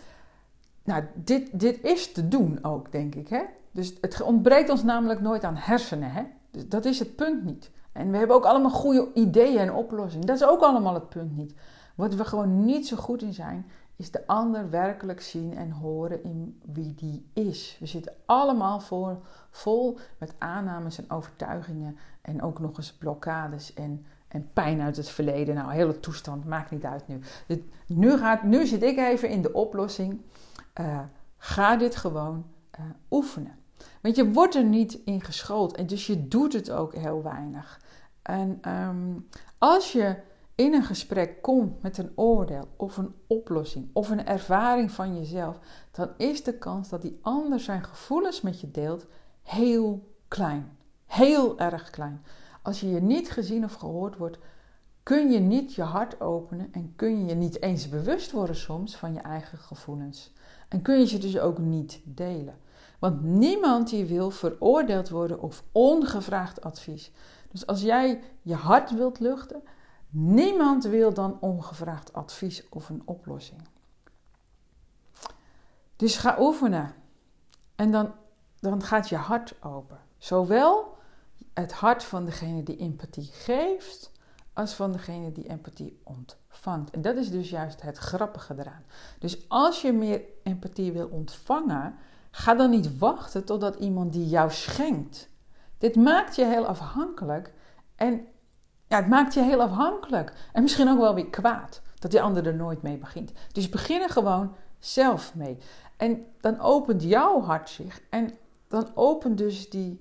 nou, 0.85 1.05
dit, 1.15 1.49
dit 1.53 1.83
is 1.83 2.13
te 2.13 2.29
doen 2.29 2.59
ook, 2.63 2.93
denk 2.93 3.15
ik. 3.15 3.29
Hè? 3.29 3.43
Dus 3.71 3.95
het 4.01 4.23
ontbreekt 4.23 4.71
ons 4.71 4.83
namelijk 4.83 5.21
nooit 5.21 5.45
aan 5.45 5.57
hersenen. 5.57 6.13
Hè? 6.13 6.23
Dus 6.51 6.69
dat 6.69 6.85
is 6.85 6.99
het 6.99 7.17
punt 7.17 7.45
niet. 7.45 7.71
En 7.93 8.11
we 8.11 8.17
hebben 8.17 8.37
ook 8.37 8.45
allemaal 8.45 8.71
goede 8.71 9.09
ideeën 9.15 9.59
en 9.59 9.73
oplossingen. 9.73 10.27
Dat 10.27 10.37
is 10.37 10.47
ook 10.47 10.61
allemaal 10.61 10.95
het 10.95 11.09
punt 11.09 11.37
niet. 11.37 11.55
Wat 11.95 12.15
we 12.15 12.25
gewoon 12.25 12.65
niet 12.65 12.87
zo 12.87 12.97
goed 12.97 13.23
in 13.23 13.35
zijn, 13.35 13.67
is 13.97 14.11
de 14.11 14.27
ander 14.27 14.71
werkelijk 14.71 15.21
zien 15.21 15.57
en 15.57 15.71
horen 15.71 16.25
in 16.25 16.61
wie 16.65 16.95
die 16.95 17.27
is. 17.33 17.77
We 17.81 17.87
zitten 17.87 18.13
allemaal 18.25 18.81
voor, 18.81 19.19
vol 19.51 19.99
met 20.19 20.35
aannames 20.39 20.99
en 20.99 21.11
overtuigingen 21.11 21.99
en 22.23 22.43
ook 22.43 22.59
nog 22.59 22.77
eens 22.77 22.93
blokkades 22.93 23.75
en, 23.75 24.07
en 24.29 24.51
pijn 24.53 24.81
uit 24.81 24.97
het 24.97 25.09
verleden. 25.09 25.55
Nou, 25.55 25.73
hele 25.73 26.01
toestand, 26.01 26.45
maakt 26.45 26.71
niet 26.71 26.85
uit 26.85 27.09
nu. 27.09 27.21
Nu, 27.87 28.17
gaat, 28.17 28.43
nu 28.43 28.67
zit 28.67 28.83
ik 28.83 28.99
even 28.99 29.29
in 29.29 29.43
de 29.43 29.53
oplossing. 29.53 30.21
Uh, 30.81 31.01
ga 31.37 31.77
dit 31.77 31.97
gewoon 31.97 32.45
uh, 32.79 32.85
oefenen. 33.11 33.59
Want 34.01 34.17
je 34.17 34.33
wordt 34.33 34.55
er 34.55 34.65
niet 34.65 34.99
in 35.05 35.21
geschoold 35.21 35.77
en 35.77 35.87
dus 35.87 36.07
je 36.07 36.29
doet 36.29 36.53
het 36.53 36.71
ook 36.71 36.95
heel 36.95 37.23
weinig. 37.23 37.81
En 38.23 38.61
um, 38.69 39.29
als 39.59 39.93
je 39.93 40.17
in 40.55 40.75
een 40.75 40.85
gesprek 40.85 41.43
komt 41.43 41.83
met 41.83 41.99
een 41.99 42.13
oordeel 42.15 42.69
of 42.77 42.97
een 42.97 43.15
oplossing 43.27 43.89
of 43.93 44.11
een 44.11 44.27
ervaring 44.27 44.91
van 44.91 45.19
jezelf, 45.19 45.59
dan 45.91 46.09
is 46.17 46.43
de 46.43 46.59
kans 46.59 46.89
dat 46.89 47.03
die 47.03 47.19
ander 47.23 47.61
zijn 47.61 47.85
gevoelens 47.85 48.41
met 48.41 48.61
je 48.61 48.71
deelt 48.71 49.07
heel 49.43 50.13
klein. 50.29 50.77
Heel 51.07 51.59
erg 51.59 51.91
klein. 51.91 52.23
Als 52.63 52.81
je 52.81 52.91
je 52.91 53.01
niet 53.01 53.31
gezien 53.31 53.65
of 53.65 53.75
gehoord 53.75 54.17
wordt, 54.17 54.39
kun 55.03 55.31
je 55.31 55.41
niet 55.41 55.75
je 55.75 55.83
hart 55.83 56.21
openen 56.21 56.69
en 56.73 56.93
kun 56.97 57.19
je 57.19 57.25
je 57.25 57.35
niet 57.35 57.63
eens 57.63 57.89
bewust 57.89 58.31
worden 58.31 58.57
soms 58.57 58.97
van 58.97 59.13
je 59.13 59.21
eigen 59.21 59.59
gevoelens. 59.59 60.33
En 60.69 60.83
kun 60.83 60.99
je 60.99 61.07
ze 61.07 61.19
dus 61.19 61.39
ook 61.39 61.59
niet 61.59 62.01
delen. 62.05 62.59
Want 62.99 63.23
niemand 63.23 63.91
die 63.91 64.05
wil 64.05 64.31
veroordeeld 64.31 65.09
worden 65.09 65.41
of 65.41 65.65
ongevraagd 65.73 66.61
advies. 66.61 67.13
Dus 67.51 67.67
als 67.67 67.83
jij 67.83 68.21
je 68.43 68.55
hart 68.55 68.95
wilt 68.95 69.21
luchten, 69.21 69.63
niemand 70.16 70.85
wil 70.85 71.14
dan 71.14 71.40
ongevraagd 71.40 72.12
advies 72.12 72.68
of 72.68 72.88
een 72.88 73.02
oplossing. 73.04 73.61
Dus 75.97 76.16
ga 76.16 76.37
oefenen. 76.40 76.94
En 77.75 77.90
dan, 77.90 78.12
dan 78.61 78.83
gaat 78.83 79.09
je 79.09 79.16
hart 79.16 79.54
open. 79.62 79.99
Zowel 80.18 80.97
het 81.54 81.73
hart 81.73 82.04
van 82.04 82.25
degene 82.25 82.62
die 82.62 82.76
empathie 82.76 83.30
geeft, 83.33 84.12
als 84.52 84.75
van 84.75 84.92
degene 84.92 85.33
die 85.33 85.49
empathie 85.49 86.00
ontvangt. 86.02 86.90
En 86.90 87.02
dat 87.02 87.16
is 87.16 87.30
dus 87.30 87.50
juist 87.50 87.83
het 87.83 87.99
grappige 87.99 88.54
eraan. 88.59 88.85
Dus 89.18 89.49
als 89.49 89.83
je 89.83 89.92
meer 89.92 90.23
empathie 90.42 90.92
wil 90.92 91.09
ontvangen, 91.09 91.94
ga 92.30 92.54
dan 92.54 92.71
niet 92.71 92.99
wachten 92.99 93.44
totdat 93.44 93.75
iemand 93.75 94.12
die 94.12 94.28
jou 94.28 94.50
schenkt. 94.50 95.28
Dit 95.78 95.97
maakt 95.97 96.37
je 96.37 96.44
heel 96.44 96.66
afhankelijk 96.66 97.52
en 97.97 98.26
het 98.97 99.09
maakt 99.09 99.35
je 99.35 99.43
heel 99.43 99.63
afhankelijk. 99.63 100.33
En 100.53 100.63
misschien 100.63 100.89
ook 100.89 100.99
wel 100.99 101.15
weer 101.15 101.31
kwaad 101.31 101.83
dat 101.99 102.11
die 102.11 102.23
ander 102.23 102.47
er 102.47 102.55
nooit 102.55 102.83
mee 102.83 102.97
begint. 102.97 103.33
Dus 103.53 103.69
begin 103.69 104.03
er 104.03 104.11
gewoon 104.11 104.55
zelf 104.79 105.35
mee. 105.35 105.59
En 105.97 106.27
dan 106.41 106.61
opent 106.61 107.03
jouw 107.03 107.43
hart 107.43 107.69
zich 107.69 108.01
en 108.11 108.31
dan 108.69 108.91
opent 108.95 109.39
dus 109.39 109.71
die 109.71 110.01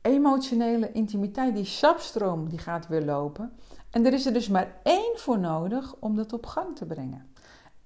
emotionele 0.00 0.92
intimiteit, 0.92 1.54
die 1.54 1.64
sapstroom, 1.64 2.48
die 2.48 2.58
gaat 2.58 2.88
weer 2.88 3.04
lopen. 3.04 3.52
En 3.90 4.06
er 4.06 4.12
is 4.12 4.26
er 4.26 4.32
dus 4.32 4.48
maar 4.48 4.76
één 4.82 5.12
voor 5.18 5.38
nodig 5.38 5.94
om 5.98 6.16
dat 6.16 6.32
op 6.32 6.46
gang 6.46 6.76
te 6.76 6.86
brengen. 6.86 7.30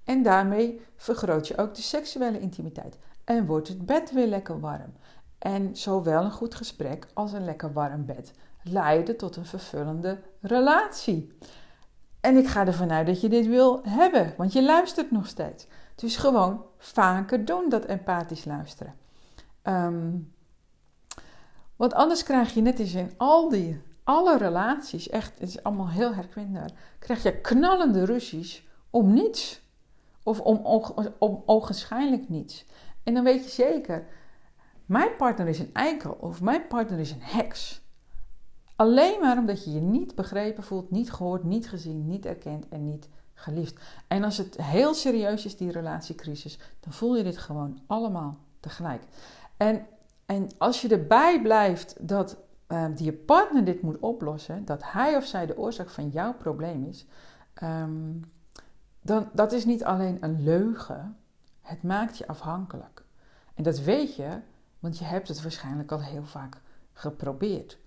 En 0.05 0.23
daarmee 0.23 0.81
vergroot 0.97 1.49
je 1.49 1.59
ook 1.59 1.75
de 1.75 1.83
seksuele 1.83 2.41
intimiteit. 2.41 2.99
En 3.25 3.47
wordt 3.47 3.69
het 3.69 3.87
bed 3.87 4.13
weer 4.13 4.27
lekker 4.27 4.61
warm. 4.61 4.93
En 5.39 5.77
zowel 5.77 6.25
een 6.25 6.31
goed 6.31 6.55
gesprek 6.55 7.07
als 7.15 7.33
een 7.33 7.45
lekker 7.45 7.73
warm 7.73 8.05
bed 8.05 8.33
leiden 8.69 9.17
tot 9.17 9.37
een 9.37 9.47
vervullende 9.47 10.19
relatie. 10.41 11.33
En 12.21 12.37
ik 12.37 12.47
ga 12.47 12.67
ervan 12.67 12.91
uit 12.91 13.07
dat 13.07 13.21
je 13.21 13.29
dit 13.29 13.47
wil 13.47 13.81
hebben, 13.83 14.35
want 14.37 14.53
je 14.53 14.65
luistert 14.65 15.11
nog 15.11 15.27
steeds. 15.27 15.67
Dus 15.95 16.17
gewoon 16.17 16.65
vaker 16.79 17.45
doen 17.45 17.69
dat 17.69 17.85
empathisch 17.85 18.45
luisteren. 18.45 18.95
Um, 19.63 20.35
want 21.77 21.95
anders 21.95 22.23
krijg 22.23 22.55
je 22.55 22.61
net 22.61 22.81
als 22.81 22.95
in 22.95 23.13
al 23.17 23.49
die, 23.49 23.83
alle 24.05 24.39
relaties, 24.39 25.09
echt, 25.09 25.39
het 25.39 25.49
is 25.49 25.63
allemaal 25.63 25.89
heel 25.89 26.15
herkenbaar, 26.15 26.71
krijg 26.99 27.23
je 27.23 27.41
knallende 27.41 28.05
ruzies 28.05 28.69
om 28.91 29.13
niets. 29.13 29.65
Of 30.23 30.41
om, 30.41 30.57
om, 30.57 31.13
om 31.19 31.43
ogenschijnlijk 31.47 32.29
niets. 32.29 32.67
En 33.03 33.15
dan 33.15 33.25
weet 33.25 33.45
je 33.45 33.51
zeker, 33.51 34.07
mijn 34.87 35.17
partner 35.17 35.49
is 35.49 35.59
een 35.59 35.71
eikel 35.73 36.17
of 36.21 36.41
mijn 36.41 36.67
partner 36.67 36.99
is 36.99 37.11
een 37.11 37.23
heks. 37.23 37.86
Alleen 38.77 39.21
maar 39.21 39.39
omdat 39.39 39.65
je 39.65 39.73
je 39.73 39.81
niet 39.81 40.15
begrepen 40.15 40.63
voelt, 40.63 40.91
niet 40.91 41.13
gehoord, 41.13 41.45
niet 41.45 41.69
gezien, 41.69 42.07
niet 42.07 42.27
erkend 42.27 42.69
en 42.69 42.85
niet 42.85 43.09
geliefd. 43.35 43.81
En 44.09 44.25
als 44.25 44.37
het 44.37 44.57
heel 44.63 44.95
serieus 44.95 45.45
is, 45.45 45.57
die 45.57 45.73
relatiecrisis, 45.73 46.59
dan 46.81 46.93
voel 46.93 47.17
je 47.17 47.23
dit 47.23 47.39
gewoon 47.39 47.81
allemaal 47.87 48.39
tegelijk. 48.61 49.03
En 49.57 49.87
en 50.27 50.49
als 50.59 50.83
je 50.83 50.89
erbij 50.89 51.43
blijft 51.43 52.09
dat 52.09 52.37
uh, 52.69 52.97
je 52.97 53.13
partner 53.13 53.65
dit 53.65 53.83
moet 53.83 53.99
oplossen, 53.99 54.65
dat 54.65 54.83
hij 54.93 55.17
of 55.17 55.25
zij 55.25 55.47
de 55.47 55.59
oorzaak 55.59 55.91
van 55.91 56.09
jouw 56.09 56.35
probleem 56.35 56.85
is, 56.85 57.07
um, 57.63 58.21
dan 59.01 59.29
dat 59.33 59.53
is 59.53 59.65
niet 59.65 59.85
alleen 59.85 60.17
een 60.21 60.43
leugen, 60.43 61.17
het 61.61 61.83
maakt 61.83 62.19
je 62.19 62.27
afhankelijk. 62.27 63.05
En 63.55 63.63
dat 63.63 63.79
weet 63.79 64.17
je, 64.17 64.41
want 64.79 64.99
je 64.99 65.05
hebt 65.05 65.29
het 65.29 65.43
waarschijnlijk 65.43 65.93
al 65.93 66.03
heel 66.03 66.25
vaak 66.25 66.61
geprobeerd. 66.93 67.79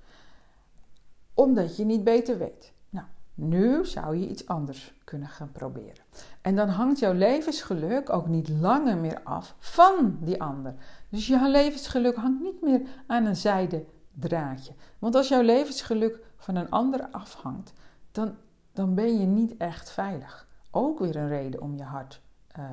Omdat 1.39 1.77
je 1.77 1.85
niet 1.85 2.03
beter 2.03 2.37
weet. 2.37 2.73
Nou, 2.89 3.05
nu 3.33 3.85
zou 3.85 4.15
je 4.15 4.27
iets 4.27 4.47
anders 4.47 4.93
kunnen 5.03 5.27
gaan 5.27 5.51
proberen. 5.51 6.03
En 6.41 6.55
dan 6.55 6.69
hangt 6.69 6.99
jouw 6.99 7.13
levensgeluk 7.13 8.09
ook 8.09 8.27
niet 8.27 8.49
langer 8.49 8.97
meer 8.97 9.21
af 9.23 9.55
van 9.59 10.17
die 10.21 10.41
ander. 10.41 10.73
Dus 11.09 11.27
jouw 11.27 11.49
levensgeluk 11.49 12.15
hangt 12.15 12.41
niet 12.41 12.61
meer 12.61 12.81
aan 13.07 13.25
een 13.25 13.35
zijde 13.35 13.85
draadje. 14.13 14.73
Want 14.99 15.15
als 15.15 15.27
jouw 15.27 15.41
levensgeluk 15.41 16.19
van 16.37 16.55
een 16.55 16.69
ander 16.69 17.07
afhangt, 17.11 17.73
dan, 18.11 18.35
dan 18.73 18.93
ben 18.95 19.19
je 19.19 19.25
niet 19.25 19.57
echt 19.57 19.89
veilig. 19.89 20.47
Ook 20.71 20.99
weer 20.99 21.15
een 21.15 21.27
reden 21.27 21.61
om 21.61 21.75
je 21.75 21.83
hart 21.83 22.21
uh, 22.59 22.65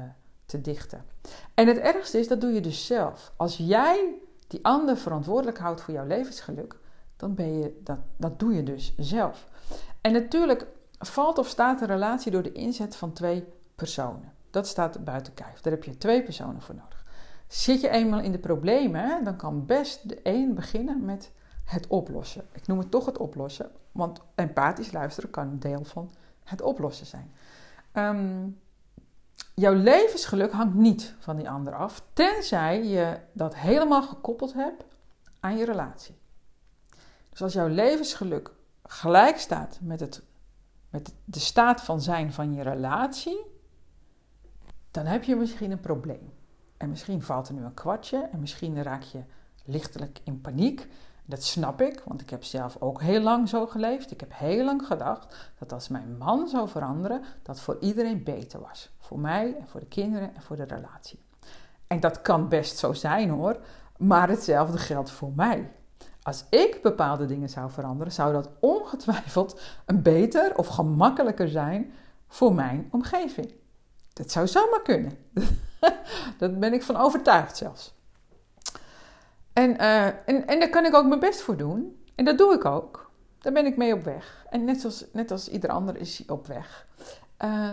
te 0.47 0.61
dichten. 0.61 1.05
En 1.55 1.67
het 1.67 1.79
ergste 1.79 2.19
is, 2.19 2.29
dat 2.29 2.41
doe 2.41 2.53
je 2.53 2.61
dus 2.61 2.87
zelf. 2.87 3.33
Als 3.37 3.57
jij 3.57 4.15
die 4.47 4.65
ander 4.65 4.97
verantwoordelijk 4.97 5.59
houdt 5.59 5.81
voor 5.81 5.95
jouw 5.95 6.07
levensgeluk, 6.07 6.77
dan 7.17 7.35
ben 7.35 7.59
je 7.59 7.81
dat, 7.85 7.99
dat 8.17 8.39
doe 8.39 8.55
je 8.55 8.63
dus 8.63 8.95
zelf. 8.97 9.49
En 10.01 10.13
natuurlijk 10.13 10.67
valt 10.99 11.39
of 11.39 11.49
staat 11.49 11.81
een 11.81 11.87
relatie 11.87 12.31
door 12.31 12.43
de 12.43 12.53
inzet 12.53 12.97
van 12.97 13.13
twee 13.13 13.45
personen. 13.75 14.33
Dat 14.51 14.67
staat 14.67 15.05
buiten 15.05 15.35
kijf. 15.35 15.61
Daar 15.61 15.73
heb 15.73 15.85
je 15.85 15.99
twee 15.99 16.23
personen 16.23 16.63
voor 16.63 16.75
nodig. 16.75 17.05
Zit 17.49 17.81
je 17.81 17.89
eenmaal 17.89 18.21
in 18.21 18.33
de 18.33 18.39
problemen, 18.39 19.25
dan 19.25 19.37
kan 19.37 19.67
best 19.67 20.09
de 20.09 20.21
een 20.23 20.55
beginnen 20.55 21.05
met 21.05 21.33
het 21.65 21.87
oplossen. 21.87 22.45
Ik 22.53 22.67
noem 22.67 22.79
het 22.79 22.91
toch 22.91 23.07
het 23.07 23.19
oplossen, 23.19 23.71
want 23.93 24.21
empathisch 24.35 24.93
luisteren 24.93 25.31
kan 25.31 25.49
een 25.49 25.59
deel 25.59 25.85
van 25.85 26.11
het 26.45 26.63
oplossen 26.63 27.07
zijn. 27.07 27.33
Ehm, 27.93 28.49
jouw 29.55 29.75
levensgeluk 29.75 30.53
hangt 30.53 30.75
niet 30.75 31.15
van 31.19 31.37
die 31.37 31.51
ander 31.51 31.75
af, 31.75 32.03
tenzij 32.13 32.85
je 32.85 33.19
dat 33.33 33.57
helemaal 33.57 34.03
gekoppeld 34.03 34.53
hebt 34.53 34.85
aan 35.41 35.57
je 35.57 35.65
relatie. 35.65 36.15
Dus 37.37 37.45
als 37.45 37.55
jouw 37.55 37.69
levensgeluk 37.69 38.51
gelijk 38.83 39.39
staat 39.39 39.79
met, 39.83 40.01
het, 40.01 40.23
met 40.91 41.15
de 41.25 41.41
staat 41.41 41.81
van 41.81 42.01
zijn 42.01 42.33
van 42.33 42.55
je 42.55 42.63
relatie, 42.63 43.45
dan 44.91 45.07
heb 45.07 45.25
je 45.25 45.37
misschien 45.37 45.71
een 45.71 45.81
probleem. 45.81 46.33
En 46.77 46.89
misschien 46.89 47.23
valt 47.23 47.49
er 47.49 47.55
nu 47.55 47.65
een 47.65 47.75
kwartje 47.75 48.29
en 48.33 48.41
misschien 48.41 48.83
raak 48.83 49.03
je 49.03 49.23
lichtelijk 49.65 50.21
in 50.25 50.41
paniek. 50.41 50.89
Dat 51.25 51.43
snap 51.43 51.81
ik, 51.81 52.03
want 52.05 52.21
ik 52.21 52.31
heb 52.31 52.45
zelf 52.45 52.77
ook 52.81 53.01
heel 53.01 53.21
lang 53.21 53.49
zo 53.49 53.67
geleefd. 53.67 54.11
Ik 54.11 54.21
heb 54.21 54.33
heel 54.35 54.65
lang 54.65 54.87
gedacht 54.87 55.53
dat 55.59 55.73
als 55.73 55.89
mijn 55.89 56.17
man 56.19 56.49
zou 56.49 56.69
veranderen, 56.69 57.23
dat 57.43 57.61
voor 57.61 57.77
iedereen 57.81 58.25
beter 58.25 58.61
was. 58.61 58.91
Voor 58.99 59.19
mij 59.19 59.57
en 59.61 59.69
voor 59.69 59.81
de 59.81 59.87
kinderen 59.87 60.35
en 60.35 60.43
voor 60.43 60.57
de 60.57 60.65
relatie. 60.65 61.19
En 61.87 62.01
dat 62.01 62.23
kan 62.23 62.49
best 62.49 62.79
zo 62.79 62.93
zijn 62.93 63.31
hoor, 63.31 63.61
maar 63.99 64.29
hetzelfde 64.29 64.79
geldt 64.79 65.11
voor 65.11 65.33
mij. 65.35 65.71
Als 66.27 66.45
ik 66.51 66.79
bepaalde 66.83 67.27
dingen 67.27 67.49
zou 67.49 67.71
veranderen, 67.71 68.13
zou 68.13 68.33
dat 68.33 68.51
ongetwijfeld 68.61 69.61
een 69.85 70.03
beter 70.03 70.59
of 70.59 70.67
gemakkelijker 70.67 71.49
zijn 71.49 71.93
voor 72.29 72.55
mijn 72.55 72.89
omgeving. 72.91 73.55
Dat 74.13 74.31
zou 74.31 74.47
zomaar 74.47 74.83
kunnen. 74.83 75.19
Daar 76.39 76.53
ben 76.53 76.73
ik 76.73 76.83
van 76.83 76.97
overtuigd 76.97 77.57
zelfs. 77.57 77.95
En, 79.53 79.71
uh, 79.71 80.07
en, 80.07 80.47
en 80.47 80.59
daar 80.59 80.71
kan 80.71 80.85
ik 80.85 80.95
ook 80.95 81.07
mijn 81.07 81.21
best 81.21 81.41
voor 81.41 81.57
doen. 81.57 82.05
En 82.15 82.25
dat 82.25 82.39
doe 82.39 82.55
ik 82.55 82.65
ook. 82.65 83.11
Daar 83.39 83.53
ben 83.53 83.67
ik 83.67 83.77
mee 83.77 83.95
op 83.95 84.05
weg. 84.05 84.47
En 84.51 84.65
net 84.65 84.81
zoals, 84.81 85.05
net 85.13 85.31
als 85.31 85.49
ieder 85.49 85.71
ander 85.71 85.97
is 85.97 86.19
hij 86.19 86.29
op 86.29 86.47
weg. 86.47 86.87
Uh, 87.45 87.71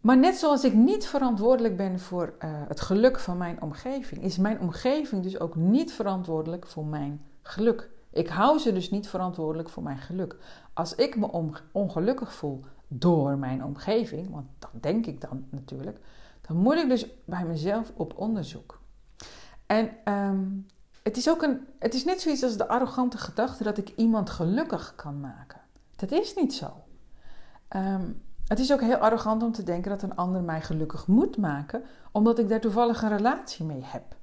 maar 0.00 0.16
net 0.16 0.36
zoals 0.36 0.64
ik 0.64 0.74
niet 0.74 1.06
verantwoordelijk 1.06 1.76
ben 1.76 2.00
voor 2.00 2.34
uh, 2.44 2.50
het 2.68 2.80
geluk 2.80 3.18
van 3.18 3.36
mijn 3.36 3.62
omgeving, 3.62 4.22
is 4.22 4.38
mijn 4.38 4.60
omgeving 4.60 5.22
dus 5.22 5.40
ook 5.40 5.54
niet 5.54 5.92
verantwoordelijk 5.92 6.66
voor 6.66 6.84
mijn 6.84 7.20
geluk. 7.46 7.90
Ik 8.10 8.28
hou 8.28 8.58
ze 8.58 8.72
dus 8.72 8.90
niet 8.90 9.08
verantwoordelijk 9.08 9.68
voor 9.68 9.82
mijn 9.82 9.98
geluk. 9.98 10.36
Als 10.72 10.94
ik 10.94 11.16
me 11.16 11.54
ongelukkig 11.72 12.32
voel 12.32 12.64
door 12.88 13.38
mijn 13.38 13.64
omgeving, 13.64 14.30
want 14.30 14.46
dat 14.58 14.70
denk 14.72 15.06
ik 15.06 15.20
dan 15.20 15.46
natuurlijk, 15.50 15.98
dan 16.40 16.56
moet 16.56 16.74
ik 16.74 16.88
dus 16.88 17.06
bij 17.24 17.44
mezelf 17.44 17.92
op 17.96 18.18
onderzoek. 18.18 18.80
En 19.66 20.12
um, 20.12 20.66
het 21.02 21.16
is 21.16 21.30
ook 21.30 21.42
een, 21.42 21.66
het 21.78 21.94
is 21.94 22.04
net 22.04 22.20
zoiets 22.20 22.42
als 22.42 22.56
de 22.56 22.68
arrogante 22.68 23.18
gedachte 23.18 23.64
dat 23.64 23.78
ik 23.78 23.92
iemand 23.96 24.30
gelukkig 24.30 24.94
kan 24.94 25.20
maken. 25.20 25.60
Dat 25.96 26.10
is 26.10 26.34
niet 26.34 26.54
zo. 26.54 26.72
Um, 27.76 28.22
het 28.46 28.58
is 28.58 28.72
ook 28.72 28.80
heel 28.80 28.96
arrogant 28.96 29.42
om 29.42 29.52
te 29.52 29.62
denken 29.62 29.90
dat 29.90 30.02
een 30.02 30.16
ander 30.16 30.42
mij 30.42 30.60
gelukkig 30.60 31.06
moet 31.06 31.36
maken, 31.36 31.82
omdat 32.12 32.38
ik 32.38 32.48
daar 32.48 32.60
toevallig 32.60 33.02
een 33.02 33.16
relatie 33.16 33.64
mee 33.64 33.82
heb. 33.84 34.16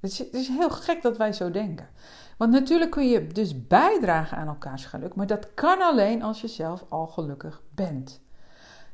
Het 0.00 0.10
is, 0.10 0.18
het 0.18 0.34
is 0.34 0.48
heel 0.48 0.70
gek 0.70 1.02
dat 1.02 1.16
wij 1.16 1.32
zo 1.32 1.50
denken. 1.50 1.88
Want 2.36 2.52
natuurlijk 2.52 2.90
kun 2.90 3.08
je 3.08 3.26
dus 3.26 3.66
bijdragen 3.66 4.36
aan 4.36 4.46
elkaars 4.46 4.84
geluk, 4.84 5.14
maar 5.14 5.26
dat 5.26 5.54
kan 5.54 5.80
alleen 5.80 6.22
als 6.22 6.40
je 6.40 6.48
zelf 6.48 6.84
al 6.88 7.06
gelukkig 7.06 7.62
bent. 7.74 8.20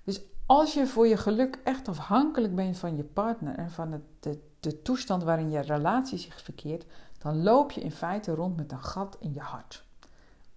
Dus 0.05 0.21
als 0.47 0.75
je 0.75 0.87
voor 0.87 1.07
je 1.07 1.17
geluk 1.17 1.59
echt 1.65 1.89
afhankelijk 1.89 2.55
bent 2.55 2.79
van 2.79 2.97
je 2.97 3.05
partner 3.05 3.55
en 3.55 3.71
van 3.71 4.03
de, 4.21 4.39
de 4.61 4.83
toestand 4.83 5.23
waarin 5.23 5.51
je 5.51 5.61
relatie 5.61 6.19
zich 6.19 6.43
verkeert, 6.43 6.85
dan 7.19 7.43
loop 7.43 7.71
je 7.71 7.81
in 7.81 7.93
feite 7.93 8.35
rond 8.35 8.57
met 8.57 8.73
een 8.73 8.83
gat 8.83 9.17
in 9.21 9.33
je 9.35 9.41
hart. 9.41 9.85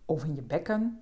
of 0.05 0.23
in 0.23 0.35
je 0.35 0.41
bekken, 0.41 1.01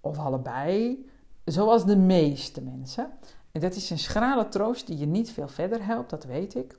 of 0.00 0.18
allebei, 0.18 1.06
zoals 1.44 1.86
de 1.86 1.96
meeste 1.96 2.62
mensen. 2.62 3.10
En 3.52 3.60
dat 3.60 3.74
is 3.74 3.90
een 3.90 3.98
schrale 3.98 4.48
troost 4.48 4.86
die 4.86 4.98
je 4.98 5.06
niet 5.06 5.30
veel 5.30 5.48
verder 5.48 5.86
helpt, 5.86 6.10
dat 6.10 6.24
weet 6.24 6.54
ik. 6.54 6.76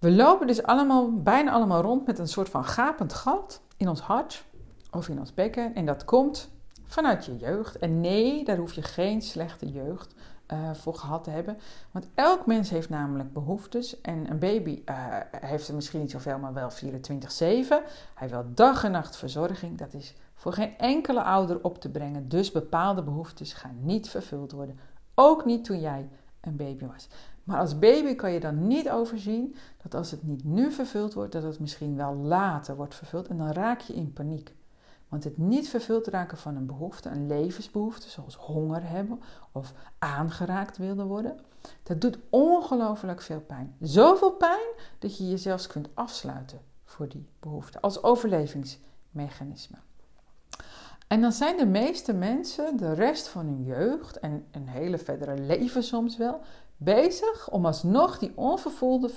We 0.00 0.10
lopen 0.10 0.46
dus 0.46 0.62
allemaal, 0.62 1.22
bijna 1.22 1.50
allemaal 1.50 1.82
rond 1.82 2.06
met 2.06 2.18
een 2.18 2.28
soort 2.28 2.48
van 2.48 2.64
gapend 2.64 3.12
gat 3.12 3.62
in 3.76 3.88
ons 3.88 4.00
hart 4.00 4.44
of 4.90 5.08
in 5.08 5.18
ons 5.18 5.34
bekken. 5.34 5.74
En 5.74 5.86
dat 5.86 6.04
komt 6.04 6.50
vanuit 6.84 7.24
je 7.24 7.36
jeugd. 7.36 7.78
En 7.78 8.00
nee, 8.00 8.44
daar 8.44 8.56
hoef 8.56 8.72
je 8.72 8.82
geen 8.82 9.22
slechte 9.22 9.70
jeugd 9.70 10.14
uh, 10.52 10.74
voor 10.74 10.94
gehad 10.94 11.24
te 11.24 11.30
hebben. 11.30 11.58
Want 11.90 12.08
elk 12.14 12.46
mens 12.46 12.70
heeft 12.70 12.88
namelijk 12.88 13.32
behoeftes. 13.32 14.00
En 14.00 14.30
een 14.30 14.38
baby 14.38 14.82
uh, 14.90 14.94
heeft 15.30 15.68
er 15.68 15.74
misschien 15.74 16.00
niet 16.00 16.10
zoveel, 16.10 16.38
maar 16.38 16.52
wel 16.52 16.70
24-7. 16.70 16.74
Hij 18.14 18.28
wil 18.28 18.44
dag 18.54 18.84
en 18.84 18.90
nacht 18.90 19.16
verzorging. 19.16 19.78
Dat 19.78 19.94
is 19.94 20.14
voor 20.34 20.52
geen 20.52 20.78
enkele 20.78 21.22
ouder 21.22 21.62
op 21.62 21.80
te 21.80 21.90
brengen. 21.90 22.28
Dus 22.28 22.52
bepaalde 22.52 23.02
behoeftes 23.02 23.52
gaan 23.52 23.76
niet 23.80 24.08
vervuld 24.08 24.52
worden. 24.52 24.78
Ook 25.14 25.44
niet 25.44 25.64
toen 25.64 25.80
jij 25.80 26.08
een 26.40 26.56
baby 26.56 26.86
was. 26.86 27.08
Maar 27.50 27.60
als 27.60 27.78
baby 27.78 28.14
kan 28.14 28.32
je 28.32 28.40
dan 28.40 28.66
niet 28.66 28.90
overzien 28.90 29.56
dat 29.82 29.94
als 29.94 30.10
het 30.10 30.22
niet 30.22 30.44
nu 30.44 30.72
vervuld 30.72 31.14
wordt, 31.14 31.32
dat 31.32 31.42
het 31.42 31.58
misschien 31.58 31.96
wel 31.96 32.14
later 32.14 32.76
wordt 32.76 32.94
vervuld. 32.94 33.28
En 33.28 33.36
dan 33.38 33.50
raak 33.50 33.80
je 33.80 33.92
in 33.92 34.12
paniek. 34.12 34.54
Want 35.08 35.24
het 35.24 35.38
niet 35.38 35.68
vervuld 35.68 36.06
raken 36.06 36.38
van 36.38 36.56
een 36.56 36.66
behoefte, 36.66 37.08
een 37.08 37.26
levensbehoefte, 37.26 38.10
zoals 38.10 38.34
honger 38.34 38.88
hebben 38.88 39.20
of 39.52 39.72
aangeraakt 39.98 40.76
willen 40.76 41.06
worden, 41.06 41.40
dat 41.82 42.00
doet 42.00 42.18
ongelooflijk 42.28 43.20
veel 43.20 43.40
pijn. 43.40 43.76
Zoveel 43.80 44.32
pijn 44.32 44.68
dat 44.98 45.16
je 45.16 45.28
jezelf 45.28 45.66
kunt 45.66 45.88
afsluiten 45.94 46.60
voor 46.84 47.08
die 47.08 47.28
behoefte 47.40 47.80
als 47.80 48.02
overlevingsmechanisme. 48.02 49.76
En 51.06 51.20
dan 51.20 51.32
zijn 51.32 51.56
de 51.56 51.66
meeste 51.66 52.12
mensen 52.12 52.76
de 52.76 52.92
rest 52.92 53.28
van 53.28 53.46
hun 53.46 53.64
jeugd 53.64 54.18
en 54.18 54.46
een 54.50 54.68
hele 54.68 54.98
verdere 54.98 55.38
leven 55.38 55.82
soms 55.82 56.16
wel 56.16 56.40
bezig 56.82 57.50
om 57.50 57.66
alsnog 57.66 58.18
die 58.18 58.32
onvervulde 58.34 59.10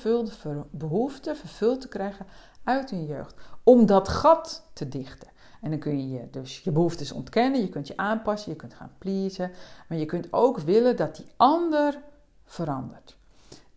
behoefte 0.72 1.36
vervuld 1.36 1.82
te 1.82 1.88
krijgen 1.88 2.26
uit 2.64 2.90
hun 2.90 3.06
jeugd. 3.06 3.36
Om 3.64 3.86
dat 3.86 4.08
gat 4.08 4.70
te 4.74 4.88
dichten. 4.88 5.28
En 5.62 5.70
dan 5.70 5.80
kun 5.80 6.10
je 6.10 6.30
dus 6.30 6.60
je 6.60 6.72
behoeftes 6.72 7.12
ontkennen, 7.12 7.62
je 7.62 7.70
kunt 7.70 7.88
je 7.88 7.98
aanpassen, 7.98 8.52
je 8.52 8.58
kunt 8.58 8.74
gaan 8.74 8.92
pleasen. 8.98 9.52
Maar 9.88 9.98
je 9.98 10.06
kunt 10.06 10.34
ook 10.34 10.60
willen 10.60 10.96
dat 10.96 11.16
die 11.16 11.26
ander 11.38 12.02
verandert. 12.46 13.18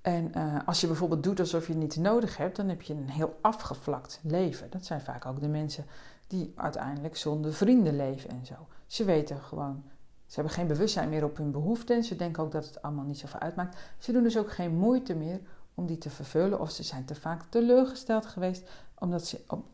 En 0.00 0.32
uh, 0.36 0.56
als 0.66 0.80
je 0.80 0.86
bijvoorbeeld 0.86 1.22
doet 1.22 1.40
alsof 1.40 1.66
je 1.66 1.74
niets 1.74 1.96
nodig 1.96 2.36
hebt, 2.36 2.56
dan 2.56 2.68
heb 2.68 2.82
je 2.82 2.94
een 2.94 3.10
heel 3.10 3.38
afgevlakt 3.40 4.20
leven. 4.22 4.70
Dat 4.70 4.84
zijn 4.84 5.00
vaak 5.00 5.26
ook 5.26 5.40
de 5.40 5.48
mensen 5.48 5.84
die 6.26 6.52
uiteindelijk 6.56 7.16
zonder 7.16 7.54
vrienden 7.54 7.96
leven 7.96 8.30
en 8.30 8.46
zo. 8.46 8.54
Ze 8.86 9.04
weten 9.04 9.40
gewoon, 9.40 9.84
ze 10.26 10.34
hebben 10.34 10.52
geen 10.52 10.66
bewustzijn 10.66 11.08
meer 11.08 11.24
op 11.24 11.36
hun 11.36 11.50
behoeften. 11.50 12.04
Ze 12.04 12.16
denken 12.16 12.42
ook 12.42 12.52
dat 12.52 12.66
het 12.66 12.82
allemaal 12.82 13.04
niet 13.04 13.18
zoveel 13.18 13.40
uitmaakt. 13.40 13.78
Ze 13.98 14.12
doen 14.12 14.22
dus 14.22 14.38
ook 14.38 14.52
geen 14.52 14.76
moeite 14.76 15.14
meer 15.14 15.40
om 15.74 15.86
die 15.86 15.98
te 15.98 16.10
vervullen. 16.10 16.60
Of 16.60 16.70
ze 16.70 16.82
zijn 16.82 17.04
te 17.04 17.14
vaak 17.14 17.42
teleurgesteld 17.48 18.26
geweest 18.26 18.70
omdat 18.98 19.26
ze 19.26 19.40
op, 19.46 19.64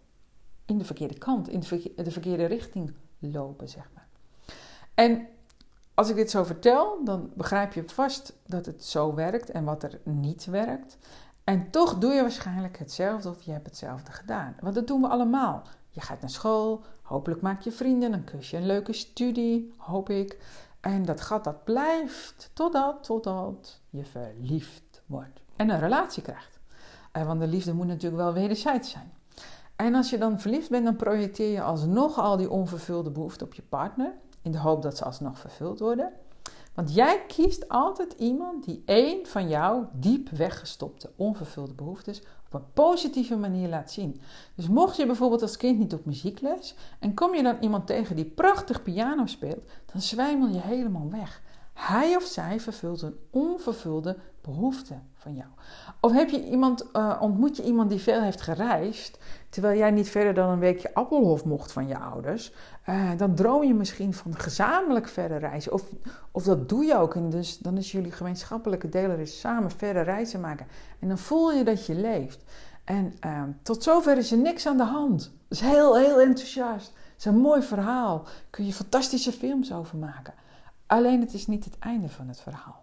in 0.66 0.78
de 0.78 0.84
verkeerde 0.84 1.18
kant, 1.18 1.48
in 1.48 1.60
de 1.96 2.10
verkeerde 2.10 2.44
richting 2.44 2.94
lopen, 3.18 3.68
zeg 3.68 3.90
maar. 3.94 4.06
En 4.94 5.26
als 5.94 6.08
ik 6.10 6.16
dit 6.16 6.30
zo 6.30 6.44
vertel, 6.44 7.04
dan 7.04 7.30
begrijp 7.34 7.72
je 7.72 7.88
vast 7.88 8.32
dat 8.46 8.66
het 8.66 8.84
zo 8.84 9.14
werkt 9.14 9.50
en 9.50 9.64
wat 9.64 9.82
er 9.82 10.00
niet 10.02 10.44
werkt. 10.44 10.98
En 11.44 11.70
toch 11.70 11.98
doe 11.98 12.12
je 12.12 12.20
waarschijnlijk 12.20 12.78
hetzelfde 12.78 13.28
of 13.28 13.42
je 13.42 13.52
hebt 13.52 13.66
hetzelfde 13.66 14.12
gedaan. 14.12 14.56
Want 14.60 14.74
dat 14.74 14.86
doen 14.86 15.00
we 15.00 15.08
allemaal. 15.08 15.62
Je 15.94 16.00
gaat 16.00 16.20
naar 16.20 16.30
school, 16.30 16.82
hopelijk 17.02 17.40
maak 17.40 17.60
je 17.60 17.72
vrienden, 17.72 18.10
dan 18.10 18.24
kus 18.24 18.50
je 18.50 18.56
een 18.56 18.66
leuke 18.66 18.92
studie, 18.92 19.72
hoop 19.76 20.10
ik. 20.10 20.38
En 20.80 21.04
dat 21.04 21.20
gat 21.20 21.44
dat 21.44 21.64
blijft 21.64 22.50
totdat, 22.52 23.04
totdat 23.04 23.80
je 23.90 24.04
verliefd 24.04 25.02
wordt 25.06 25.40
en 25.56 25.70
een 25.70 25.80
relatie 25.80 26.22
krijgt. 26.22 26.58
Eh, 27.12 27.26
want 27.26 27.40
de 27.40 27.46
liefde 27.46 27.72
moet 27.72 27.86
natuurlijk 27.86 28.22
wel 28.22 28.32
wederzijds 28.32 28.90
zijn. 28.90 29.12
En 29.76 29.94
als 29.94 30.10
je 30.10 30.18
dan 30.18 30.40
verliefd 30.40 30.70
bent, 30.70 30.84
dan 30.84 30.96
projecteer 30.96 31.52
je 31.52 31.62
alsnog 31.62 32.18
al 32.18 32.36
die 32.36 32.50
onvervulde 32.50 33.10
behoeften 33.10 33.46
op 33.46 33.54
je 33.54 33.62
partner. 33.62 34.14
In 34.42 34.52
de 34.52 34.58
hoop 34.58 34.82
dat 34.82 34.96
ze 34.96 35.04
alsnog 35.04 35.38
vervuld 35.38 35.78
worden. 35.78 36.12
Want 36.74 36.94
jij 36.94 37.24
kiest 37.26 37.68
altijd 37.68 38.12
iemand 38.12 38.64
die 38.64 38.82
één 38.86 39.26
van 39.26 39.48
jouw 39.48 39.90
diep 39.92 40.28
weggestopte 40.28 41.10
onvervulde 41.16 41.74
behoeftes 41.74 42.22
op 42.54 42.60
een 42.60 42.72
positieve 42.72 43.36
manier 43.36 43.68
laat 43.68 43.90
zien. 43.90 44.20
Dus 44.54 44.68
mocht 44.68 44.96
je 44.96 45.06
bijvoorbeeld 45.06 45.42
als 45.42 45.56
kind 45.56 45.78
niet 45.78 45.92
op 45.92 46.04
muziekles 46.04 46.74
en 46.98 47.14
kom 47.14 47.34
je 47.34 47.42
dan 47.42 47.56
iemand 47.60 47.86
tegen 47.86 48.16
die 48.16 48.24
prachtig 48.24 48.82
piano 48.82 49.26
speelt, 49.26 49.64
dan 49.92 50.00
zwijmel 50.00 50.48
je 50.48 50.60
helemaal 50.60 51.10
weg. 51.10 51.42
Hij 51.72 52.16
of 52.16 52.22
zij 52.22 52.60
vervult 52.60 53.02
een 53.02 53.16
onvervulde 53.30 54.16
behoefte 54.42 54.94
van 55.14 55.34
jou. 55.34 55.48
Of 56.00 56.12
heb 56.12 56.28
je 56.28 56.44
iemand, 56.44 56.86
uh, 56.92 57.18
ontmoet 57.20 57.56
je 57.56 57.62
iemand 57.62 57.90
die 57.90 58.00
veel 58.00 58.22
heeft 58.22 58.40
gereisd, 58.40 59.18
terwijl 59.48 59.78
jij 59.78 59.90
niet 59.90 60.08
verder 60.08 60.34
dan 60.34 60.50
een 60.50 60.58
weekje 60.58 60.94
Appelhof 60.94 61.44
mocht 61.44 61.72
van 61.72 61.88
je 61.88 61.98
ouders, 61.98 62.52
uh, 62.88 63.10
dan 63.16 63.34
droom 63.34 63.64
je 63.64 63.74
misschien 63.74 64.14
van 64.14 64.36
gezamenlijk 64.36 65.08
verder 65.08 65.38
reizen. 65.38 65.72
Of, 65.72 65.82
of 66.30 66.42
dat 66.42 66.68
doe 66.68 66.84
je 66.84 66.96
ook. 66.96 67.14
En 67.14 67.30
dus 67.30 67.58
dan 67.58 67.76
is 67.76 67.92
jullie 67.92 68.12
gemeenschappelijke 68.12 68.88
deler 68.88 69.18
is 69.18 69.40
samen 69.40 69.70
verder 69.70 70.04
reizen 70.04 70.40
maken. 70.40 70.66
En 70.98 71.08
dan 71.08 71.18
voel 71.18 71.52
je 71.52 71.64
dat 71.64 71.86
je 71.86 71.94
leeft. 71.94 72.44
En 72.84 73.14
uh, 73.24 73.42
tot 73.62 73.82
zover 73.82 74.16
is 74.16 74.32
er 74.32 74.38
niks 74.38 74.66
aan 74.66 74.76
de 74.76 74.84
hand. 74.84 75.20
Dat 75.48 75.58
is 75.58 75.60
heel, 75.60 75.96
heel 75.96 76.20
enthousiast. 76.20 76.86
Het 76.86 77.18
is 77.18 77.24
een 77.24 77.40
mooi 77.40 77.62
verhaal. 77.62 78.26
Kun 78.50 78.66
je 78.66 78.72
fantastische 78.72 79.32
films 79.32 79.72
over 79.72 79.98
maken. 79.98 80.34
Alleen 80.86 81.20
het 81.20 81.34
is 81.34 81.46
niet 81.46 81.64
het 81.64 81.78
einde 81.78 82.08
van 82.08 82.28
het 82.28 82.40
verhaal. 82.40 82.81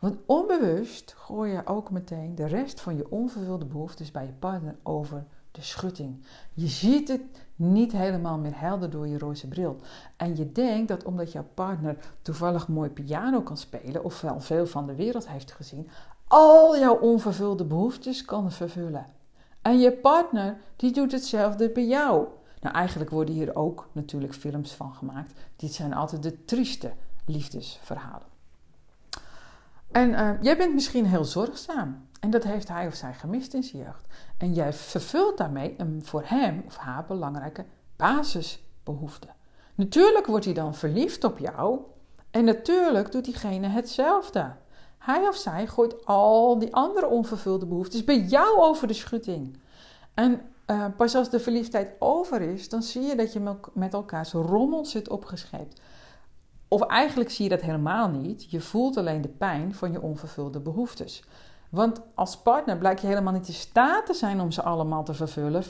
Want 0.00 0.16
onbewust 0.26 1.14
gooi 1.16 1.52
je 1.52 1.66
ook 1.66 1.90
meteen 1.90 2.34
de 2.34 2.46
rest 2.46 2.80
van 2.80 2.96
je 2.96 3.10
onvervulde 3.10 3.64
behoeftes 3.64 4.10
bij 4.10 4.26
je 4.26 4.32
partner 4.32 4.76
over 4.82 5.24
de 5.50 5.62
schutting. 5.62 6.24
Je 6.54 6.66
ziet 6.66 7.08
het 7.08 7.22
niet 7.56 7.92
helemaal 7.92 8.38
meer 8.38 8.60
helder 8.60 8.90
door 8.90 9.06
je 9.06 9.18
roze 9.18 9.48
bril. 9.48 9.76
En 10.16 10.36
je 10.36 10.52
denkt 10.52 10.88
dat 10.88 11.04
omdat 11.04 11.32
jouw 11.32 11.46
partner 11.54 11.96
toevallig 12.22 12.68
mooi 12.68 12.90
piano 12.90 13.40
kan 13.40 13.56
spelen 13.56 14.04
of 14.04 14.20
wel 14.20 14.40
veel 14.40 14.66
van 14.66 14.86
de 14.86 14.94
wereld 14.94 15.28
heeft 15.28 15.52
gezien, 15.52 15.88
al 16.26 16.78
jouw 16.78 16.98
onvervulde 16.98 17.64
behoeftes 17.64 18.24
kan 18.24 18.52
vervullen. 18.52 19.06
En 19.62 19.78
je 19.78 19.92
partner 19.92 20.56
die 20.76 20.92
doet 20.92 21.12
hetzelfde 21.12 21.70
bij 21.70 21.86
jou. 21.86 22.26
Nou, 22.60 22.74
eigenlijk 22.74 23.10
worden 23.10 23.34
hier 23.34 23.56
ook 23.56 23.88
natuurlijk 23.92 24.34
films 24.34 24.72
van 24.72 24.94
gemaakt. 24.94 25.32
Dit 25.56 25.72
zijn 25.72 25.94
altijd 25.94 26.22
de 26.22 26.44
trieste 26.44 26.92
liefdesverhalen. 27.26 28.29
En 29.92 30.10
uh, 30.10 30.30
jij 30.40 30.56
bent 30.56 30.74
misschien 30.74 31.06
heel 31.06 31.24
zorgzaam. 31.24 32.08
En 32.20 32.30
dat 32.30 32.44
heeft 32.44 32.68
hij 32.68 32.86
of 32.86 32.94
zij 32.94 33.14
gemist 33.14 33.54
in 33.54 33.62
zijn 33.62 33.82
jeugd. 33.82 34.06
En 34.38 34.52
jij 34.52 34.72
vervult 34.72 35.38
daarmee 35.38 35.74
een 35.76 36.00
voor 36.04 36.22
hem 36.24 36.62
of 36.66 36.76
haar 36.76 37.04
belangrijke 37.04 37.64
basisbehoefte. 37.96 39.28
Natuurlijk 39.74 40.26
wordt 40.26 40.44
hij 40.44 40.54
dan 40.54 40.74
verliefd 40.74 41.24
op 41.24 41.38
jou. 41.38 41.80
En 42.30 42.44
natuurlijk 42.44 43.12
doet 43.12 43.24
diegene 43.24 43.66
hetzelfde. 43.68 44.52
Hij 44.98 45.28
of 45.28 45.36
zij 45.36 45.66
gooit 45.66 46.06
al 46.06 46.58
die 46.58 46.74
andere 46.74 47.06
onvervulde 47.06 47.66
behoeftes 47.66 48.04
bij 48.04 48.18
jou 48.18 48.58
over 48.58 48.86
de 48.86 48.94
schutting. 48.94 49.58
En 50.14 50.40
uh, 50.66 50.84
pas 50.96 51.14
als 51.14 51.30
de 51.30 51.40
verliefdheid 51.40 51.92
over 51.98 52.40
is, 52.40 52.68
dan 52.68 52.82
zie 52.82 53.02
je 53.02 53.14
dat 53.14 53.32
je 53.32 53.54
met 53.72 53.92
elkaars 53.92 54.32
rommel 54.32 54.84
zit 54.84 55.08
opgescheept. 55.08 55.80
Of 56.72 56.82
eigenlijk 56.82 57.30
zie 57.30 57.44
je 57.44 57.50
dat 57.50 57.60
helemaal 57.60 58.08
niet. 58.08 58.50
Je 58.50 58.60
voelt 58.60 58.96
alleen 58.96 59.20
de 59.20 59.28
pijn 59.28 59.74
van 59.74 59.92
je 59.92 60.00
onvervulde 60.00 60.60
behoeftes. 60.60 61.24
Want 61.70 62.00
als 62.14 62.36
partner 62.36 62.78
blijkt 62.78 63.00
je 63.00 63.06
helemaal 63.06 63.32
niet 63.32 63.48
in 63.48 63.54
staat 63.54 64.06
te 64.06 64.14
zijn 64.14 64.40
om 64.40 64.50
ze 64.50 64.62
allemaal 64.62 65.04
te 65.04 65.14
vervullen, 65.14 65.64
24-7, 65.64 65.68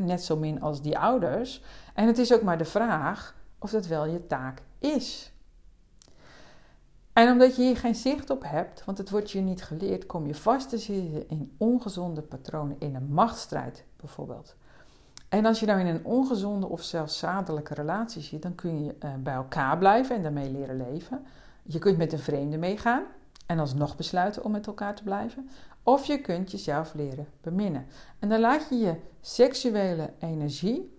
net 0.00 0.22
zo 0.22 0.36
min 0.36 0.62
als 0.62 0.82
die 0.82 0.98
ouders. 0.98 1.62
En 1.94 2.06
het 2.06 2.18
is 2.18 2.32
ook 2.32 2.42
maar 2.42 2.58
de 2.58 2.64
vraag 2.64 3.34
of 3.58 3.70
dat 3.70 3.86
wel 3.86 4.06
je 4.06 4.26
taak 4.26 4.62
is. 4.78 5.32
En 7.12 7.30
omdat 7.30 7.56
je 7.56 7.62
hier 7.62 7.76
geen 7.76 7.94
zicht 7.94 8.30
op 8.30 8.42
hebt, 8.46 8.84
want 8.84 8.98
het 8.98 9.10
wordt 9.10 9.30
je 9.30 9.40
niet 9.40 9.62
geleerd, 9.62 10.06
kom 10.06 10.26
je 10.26 10.34
vast 10.34 10.68
te 10.68 10.78
zitten 10.78 11.28
in 11.28 11.54
ongezonde 11.58 12.22
patronen, 12.22 12.76
in 12.78 12.94
een 12.94 13.12
machtsstrijd 13.12 13.84
bijvoorbeeld. 13.96 14.56
En 15.32 15.46
als 15.46 15.60
je 15.60 15.66
nou 15.66 15.80
in 15.80 15.86
een 15.86 16.04
ongezonde 16.04 16.68
of 16.68 16.82
zelfs 16.82 17.18
zadelijke 17.18 17.74
relatie 17.74 18.22
zit, 18.22 18.42
dan 18.42 18.54
kun 18.54 18.84
je 18.84 18.94
uh, 19.04 19.10
bij 19.18 19.34
elkaar 19.34 19.78
blijven 19.78 20.16
en 20.16 20.22
daarmee 20.22 20.50
leren 20.50 20.76
leven. 20.76 21.26
Je 21.62 21.78
kunt 21.78 21.98
met 21.98 22.12
een 22.12 22.18
vreemde 22.18 22.56
meegaan 22.56 23.02
en 23.46 23.58
alsnog 23.58 23.96
besluiten 23.96 24.44
om 24.44 24.50
met 24.50 24.66
elkaar 24.66 24.94
te 24.94 25.02
blijven. 25.02 25.50
Of 25.82 26.04
je 26.04 26.20
kunt 26.20 26.50
jezelf 26.50 26.94
leren 26.94 27.26
beminnen. 27.40 27.86
En 28.18 28.28
dan 28.28 28.40
laat 28.40 28.68
je 28.68 28.76
je 28.76 28.96
seksuele 29.20 30.10
energie 30.18 30.98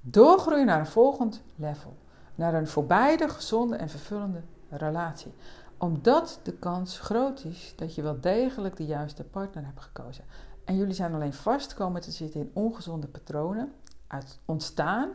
doorgroeien 0.00 0.66
naar 0.66 0.80
een 0.80 0.86
volgend 0.86 1.42
level. 1.56 1.96
Naar 2.34 2.54
een 2.54 2.68
voorbijde, 2.68 3.28
gezonde 3.28 3.76
en 3.76 3.88
vervullende 3.88 4.42
relatie. 4.68 5.32
Omdat 5.76 6.40
de 6.42 6.52
kans 6.52 7.00
groot 7.00 7.44
is 7.44 7.72
dat 7.76 7.94
je 7.94 8.02
wel 8.02 8.20
degelijk 8.20 8.76
de 8.76 8.86
juiste 8.86 9.24
partner 9.24 9.64
hebt 9.64 9.80
gekozen. 9.80 10.24
En 10.64 10.76
jullie 10.76 10.94
zijn 10.94 11.14
alleen 11.14 11.32
vast 11.32 11.74
komen 11.74 12.00
te 12.00 12.10
zitten 12.10 12.40
in 12.40 12.50
ongezonde 12.52 13.08
patronen 13.08 13.72
uit 14.06 14.40
ontstaan 14.44 15.10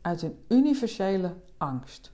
uit 0.00 0.22
een 0.22 0.44
universele 0.48 1.34
angst. 1.56 2.12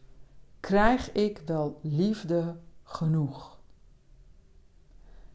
Krijg 0.60 1.12
ik 1.12 1.42
wel 1.46 1.78
liefde 1.82 2.56
genoeg? 2.82 3.58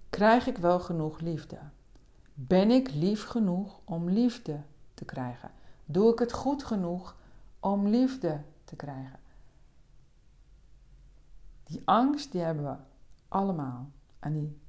Krijg 0.09 0.47
ik 0.47 0.57
wel 0.57 0.79
genoeg 0.79 1.19
liefde? 1.19 1.57
Ben 2.33 2.71
ik 2.71 2.93
lief 2.93 3.23
genoeg 3.23 3.79
om 3.83 4.09
liefde 4.09 4.61
te 4.93 5.05
krijgen? 5.05 5.51
Doe 5.85 6.11
ik 6.11 6.19
het 6.19 6.33
goed 6.33 6.63
genoeg 6.63 7.15
om 7.59 7.87
liefde 7.87 8.41
te 8.63 8.75
krijgen? 8.75 9.19
Die 11.63 11.81
angst, 11.85 12.31
die 12.31 12.41
hebben 12.41 12.63
we 12.63 12.75
allemaal. 13.27 13.89
En, 14.19 14.33
die... 14.33 14.61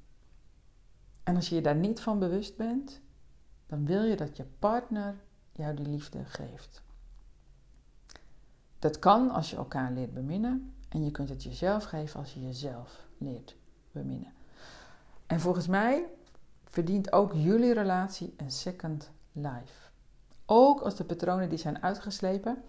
en 1.25 1.35
als 1.35 1.49
je 1.49 1.55
je 1.55 1.61
daar 1.61 1.75
niet 1.75 1.99
van 1.99 2.19
bewust 2.19 2.57
bent, 2.57 3.01
dan 3.65 3.85
wil 3.85 4.03
je 4.03 4.15
dat 4.15 4.37
je 4.37 4.45
partner 4.59 5.15
jou 5.51 5.73
die 5.75 5.87
liefde 5.87 6.25
geeft. 6.25 6.83
Dat 8.79 8.99
kan 8.99 9.29
als 9.31 9.49
je 9.49 9.55
elkaar 9.55 9.91
leert 9.91 10.13
beminnen 10.13 10.73
en 10.89 11.03
je 11.03 11.11
kunt 11.11 11.29
het 11.29 11.43
jezelf 11.43 11.83
geven 11.83 12.19
als 12.19 12.33
je 12.33 12.41
jezelf 12.41 13.05
leert 13.17 13.55
beminnen. 13.91 14.33
En 15.27 15.39
volgens 15.39 15.67
mij 15.67 16.05
verdient 16.63 17.11
ook 17.11 17.33
jullie 17.33 17.73
relatie 17.73 18.33
een 18.37 18.51
second 18.51 19.11
life. 19.31 19.89
Ook 20.45 20.81
als 20.81 20.95
de 20.95 21.03
patronen 21.03 21.49
die 21.49 21.57
zijn 21.57 21.83
uitgeslepen 21.83 22.63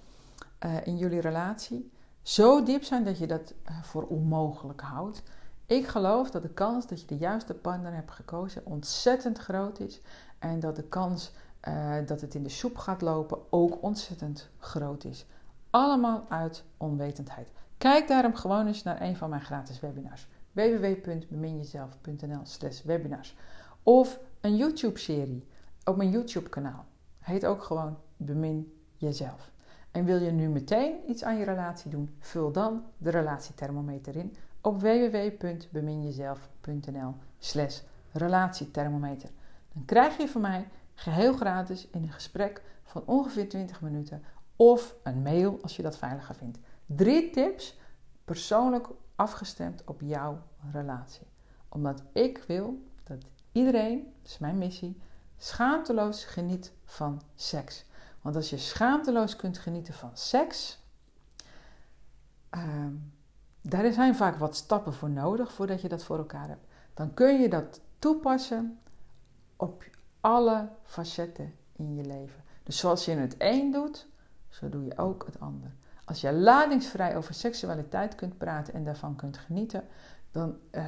uh, 0.64 0.86
in 0.86 0.96
jullie 0.96 1.20
relatie 1.20 1.90
zo 2.22 2.62
diep 2.62 2.84
zijn 2.84 3.04
dat 3.04 3.18
je 3.18 3.26
dat 3.26 3.54
eh, 3.64 3.82
voor 3.82 4.06
onmogelijk 4.06 4.80
houdt. 4.80 5.22
Ik 5.66 5.86
geloof 5.86 6.30
dat 6.30 6.42
de 6.42 6.48
kans 6.48 6.86
dat 6.86 7.00
je 7.00 7.06
de 7.06 7.16
juiste 7.16 7.54
partner 7.54 7.94
hebt 7.94 8.10
gekozen 8.10 8.66
ontzettend 8.66 9.38
groot 9.38 9.80
is. 9.80 10.00
En 10.38 10.60
dat 10.60 10.76
de 10.76 10.82
kans 10.82 11.32
uh, 11.68 11.94
dat 12.06 12.20
het 12.20 12.34
in 12.34 12.42
de 12.42 12.48
soep 12.48 12.76
gaat 12.76 13.00
lopen 13.00 13.38
ook 13.50 13.82
ontzettend 13.82 14.48
groot 14.58 15.04
is. 15.04 15.26
Allemaal 15.70 16.24
uit 16.28 16.64
onwetendheid. 16.76 17.48
Kijk 17.78 18.08
daarom 18.08 18.34
gewoon 18.34 18.66
eens 18.66 18.82
naar 18.82 19.00
een 19.00 19.16
van 19.16 19.30
mijn 19.30 19.42
gratis 19.42 19.80
webinars. 19.80 20.28
www.beminjezelf.nl 20.52 22.40
slash 22.42 22.82
webinars 22.82 23.36
Of 23.82 24.20
een 24.40 24.56
YouTube-serie 24.56 25.46
op 25.84 25.96
mijn 25.96 26.10
YouTube-kanaal. 26.10 26.84
Heet 27.18 27.46
ook 27.46 27.62
gewoon 27.62 27.98
Bemin 28.16 28.72
Jezelf. 28.96 29.50
En 29.90 30.04
wil 30.04 30.22
je 30.22 30.30
nu 30.30 30.48
meteen 30.48 31.10
iets 31.10 31.24
aan 31.24 31.38
je 31.38 31.44
relatie 31.44 31.90
doen? 31.90 32.16
Vul 32.18 32.52
dan 32.52 32.84
de 32.98 33.10
relatiethermometer 33.10 34.16
in 34.16 34.36
op 34.66 34.80
www.beminjezelf.nl 34.80 37.14
slash 37.38 37.80
relatiethermometer. 38.12 39.30
Dan 39.72 39.84
krijg 39.84 40.16
je 40.16 40.28
van 40.28 40.40
mij 40.40 40.68
geheel 40.94 41.32
gratis 41.32 41.88
in 41.90 42.02
een 42.02 42.12
gesprek 42.12 42.62
van 42.82 43.02
ongeveer 43.04 43.48
20 43.48 43.80
minuten 43.80 44.22
of 44.56 44.94
een 45.02 45.22
mail 45.22 45.58
als 45.62 45.76
je 45.76 45.82
dat 45.82 45.98
veiliger 45.98 46.34
vindt. 46.34 46.58
Drie 46.86 47.30
tips 47.30 47.78
persoonlijk 48.24 48.88
afgestemd 49.14 49.84
op 49.84 50.00
jouw 50.00 50.42
relatie. 50.72 51.26
Omdat 51.68 52.02
ik 52.12 52.44
wil 52.46 52.82
dat 53.04 53.24
iedereen, 53.52 54.12
dat 54.22 54.30
is 54.30 54.38
mijn 54.38 54.58
missie, 54.58 55.00
schaamteloos 55.36 56.24
geniet 56.24 56.72
van 56.84 57.22
seks. 57.34 57.84
Want 58.20 58.36
als 58.36 58.50
je 58.50 58.58
schaamteloos 58.58 59.36
kunt 59.36 59.58
genieten 59.58 59.94
van 59.94 60.10
seks, 60.12 60.84
uh, 62.54 62.86
daar 63.68 63.92
zijn 63.92 64.14
vaak 64.14 64.36
wat 64.36 64.56
stappen 64.56 64.94
voor 64.94 65.10
nodig 65.10 65.52
voordat 65.52 65.80
je 65.80 65.88
dat 65.88 66.04
voor 66.04 66.18
elkaar 66.18 66.48
hebt. 66.48 66.66
Dan 66.94 67.14
kun 67.14 67.40
je 67.40 67.48
dat 67.48 67.80
toepassen 67.98 68.78
op 69.56 69.84
alle 70.20 70.68
facetten 70.82 71.54
in 71.72 71.94
je 71.94 72.04
leven. 72.04 72.44
Dus 72.62 72.78
zoals 72.78 73.04
je 73.04 73.12
het 73.12 73.34
een 73.38 73.70
doet, 73.72 74.06
zo 74.48 74.68
doe 74.68 74.84
je 74.84 74.98
ook 74.98 75.26
het 75.26 75.40
ander. 75.40 75.70
Als 76.04 76.20
je 76.20 76.32
ladingsvrij 76.32 77.16
over 77.16 77.34
seksualiteit 77.34 78.14
kunt 78.14 78.38
praten 78.38 78.74
en 78.74 78.84
daarvan 78.84 79.16
kunt 79.16 79.36
genieten, 79.36 79.84
dan 80.30 80.56
uh, 80.72 80.84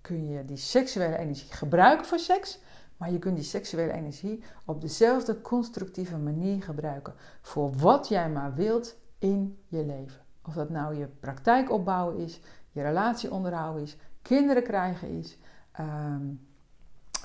kun 0.00 0.28
je 0.28 0.44
die 0.44 0.56
seksuele 0.56 1.16
energie 1.16 1.52
gebruiken 1.52 2.06
voor 2.06 2.18
seks. 2.18 2.60
Maar 2.96 3.12
je 3.12 3.18
kunt 3.18 3.36
die 3.36 3.44
seksuele 3.44 3.92
energie 3.92 4.42
op 4.64 4.80
dezelfde 4.80 5.40
constructieve 5.40 6.16
manier 6.16 6.62
gebruiken 6.62 7.14
voor 7.40 7.72
wat 7.72 8.08
jij 8.08 8.30
maar 8.30 8.54
wilt 8.54 8.96
in 9.18 9.58
je 9.68 9.84
leven. 9.84 10.20
Of 10.46 10.54
dat 10.54 10.70
nou 10.70 10.94
je 10.94 11.06
praktijk 11.06 11.70
opbouwen 11.70 12.16
is, 12.16 12.40
je 12.70 12.82
relatie 12.82 13.32
onderhouden 13.32 13.82
is, 13.82 13.96
kinderen 14.22 14.62
krijgen 14.62 15.08
is, 15.08 15.38
um, 15.80 16.46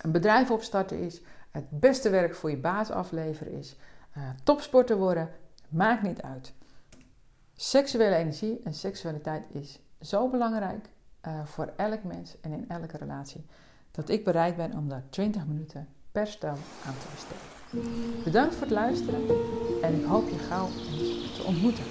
een 0.01 0.12
bedrijf 0.12 0.51
opstarten 0.51 0.99
is, 0.99 1.21
het 1.51 1.69
beste 1.69 2.10
werk 2.10 2.36
voor 2.36 2.49
je 2.49 2.58
baas 2.58 2.91
afleveren 2.91 3.53
is, 3.53 3.77
uh, 4.17 4.23
topsporter 4.43 4.97
worden, 4.97 5.30
maakt 5.69 6.01
niet 6.01 6.21
uit. 6.21 6.53
Seksuele 7.53 8.15
energie 8.15 8.60
en 8.63 8.73
seksualiteit 8.73 9.45
is 9.51 9.80
zo 10.01 10.30
belangrijk 10.30 10.89
uh, 11.27 11.45
voor 11.45 11.73
elk 11.75 12.03
mens 12.03 12.39
en 12.41 12.51
in 12.51 12.69
elke 12.69 12.97
relatie 12.97 13.45
dat 13.91 14.10
ik 14.10 14.23
bereid 14.23 14.56
ben 14.56 14.73
om 14.73 14.89
daar 14.89 15.03
20 15.10 15.47
minuten 15.47 15.88
per 16.12 16.27
stel 16.27 16.58
aan 16.86 16.97
te 16.99 17.08
besteden. 17.12 18.23
Bedankt 18.23 18.53
voor 18.53 18.63
het 18.63 18.75
luisteren 18.75 19.21
en 19.82 19.99
ik 19.99 20.06
hoop 20.06 20.30
je 20.30 20.38
gauw 20.38 20.67
te 21.36 21.43
ontmoeten. 21.45 21.84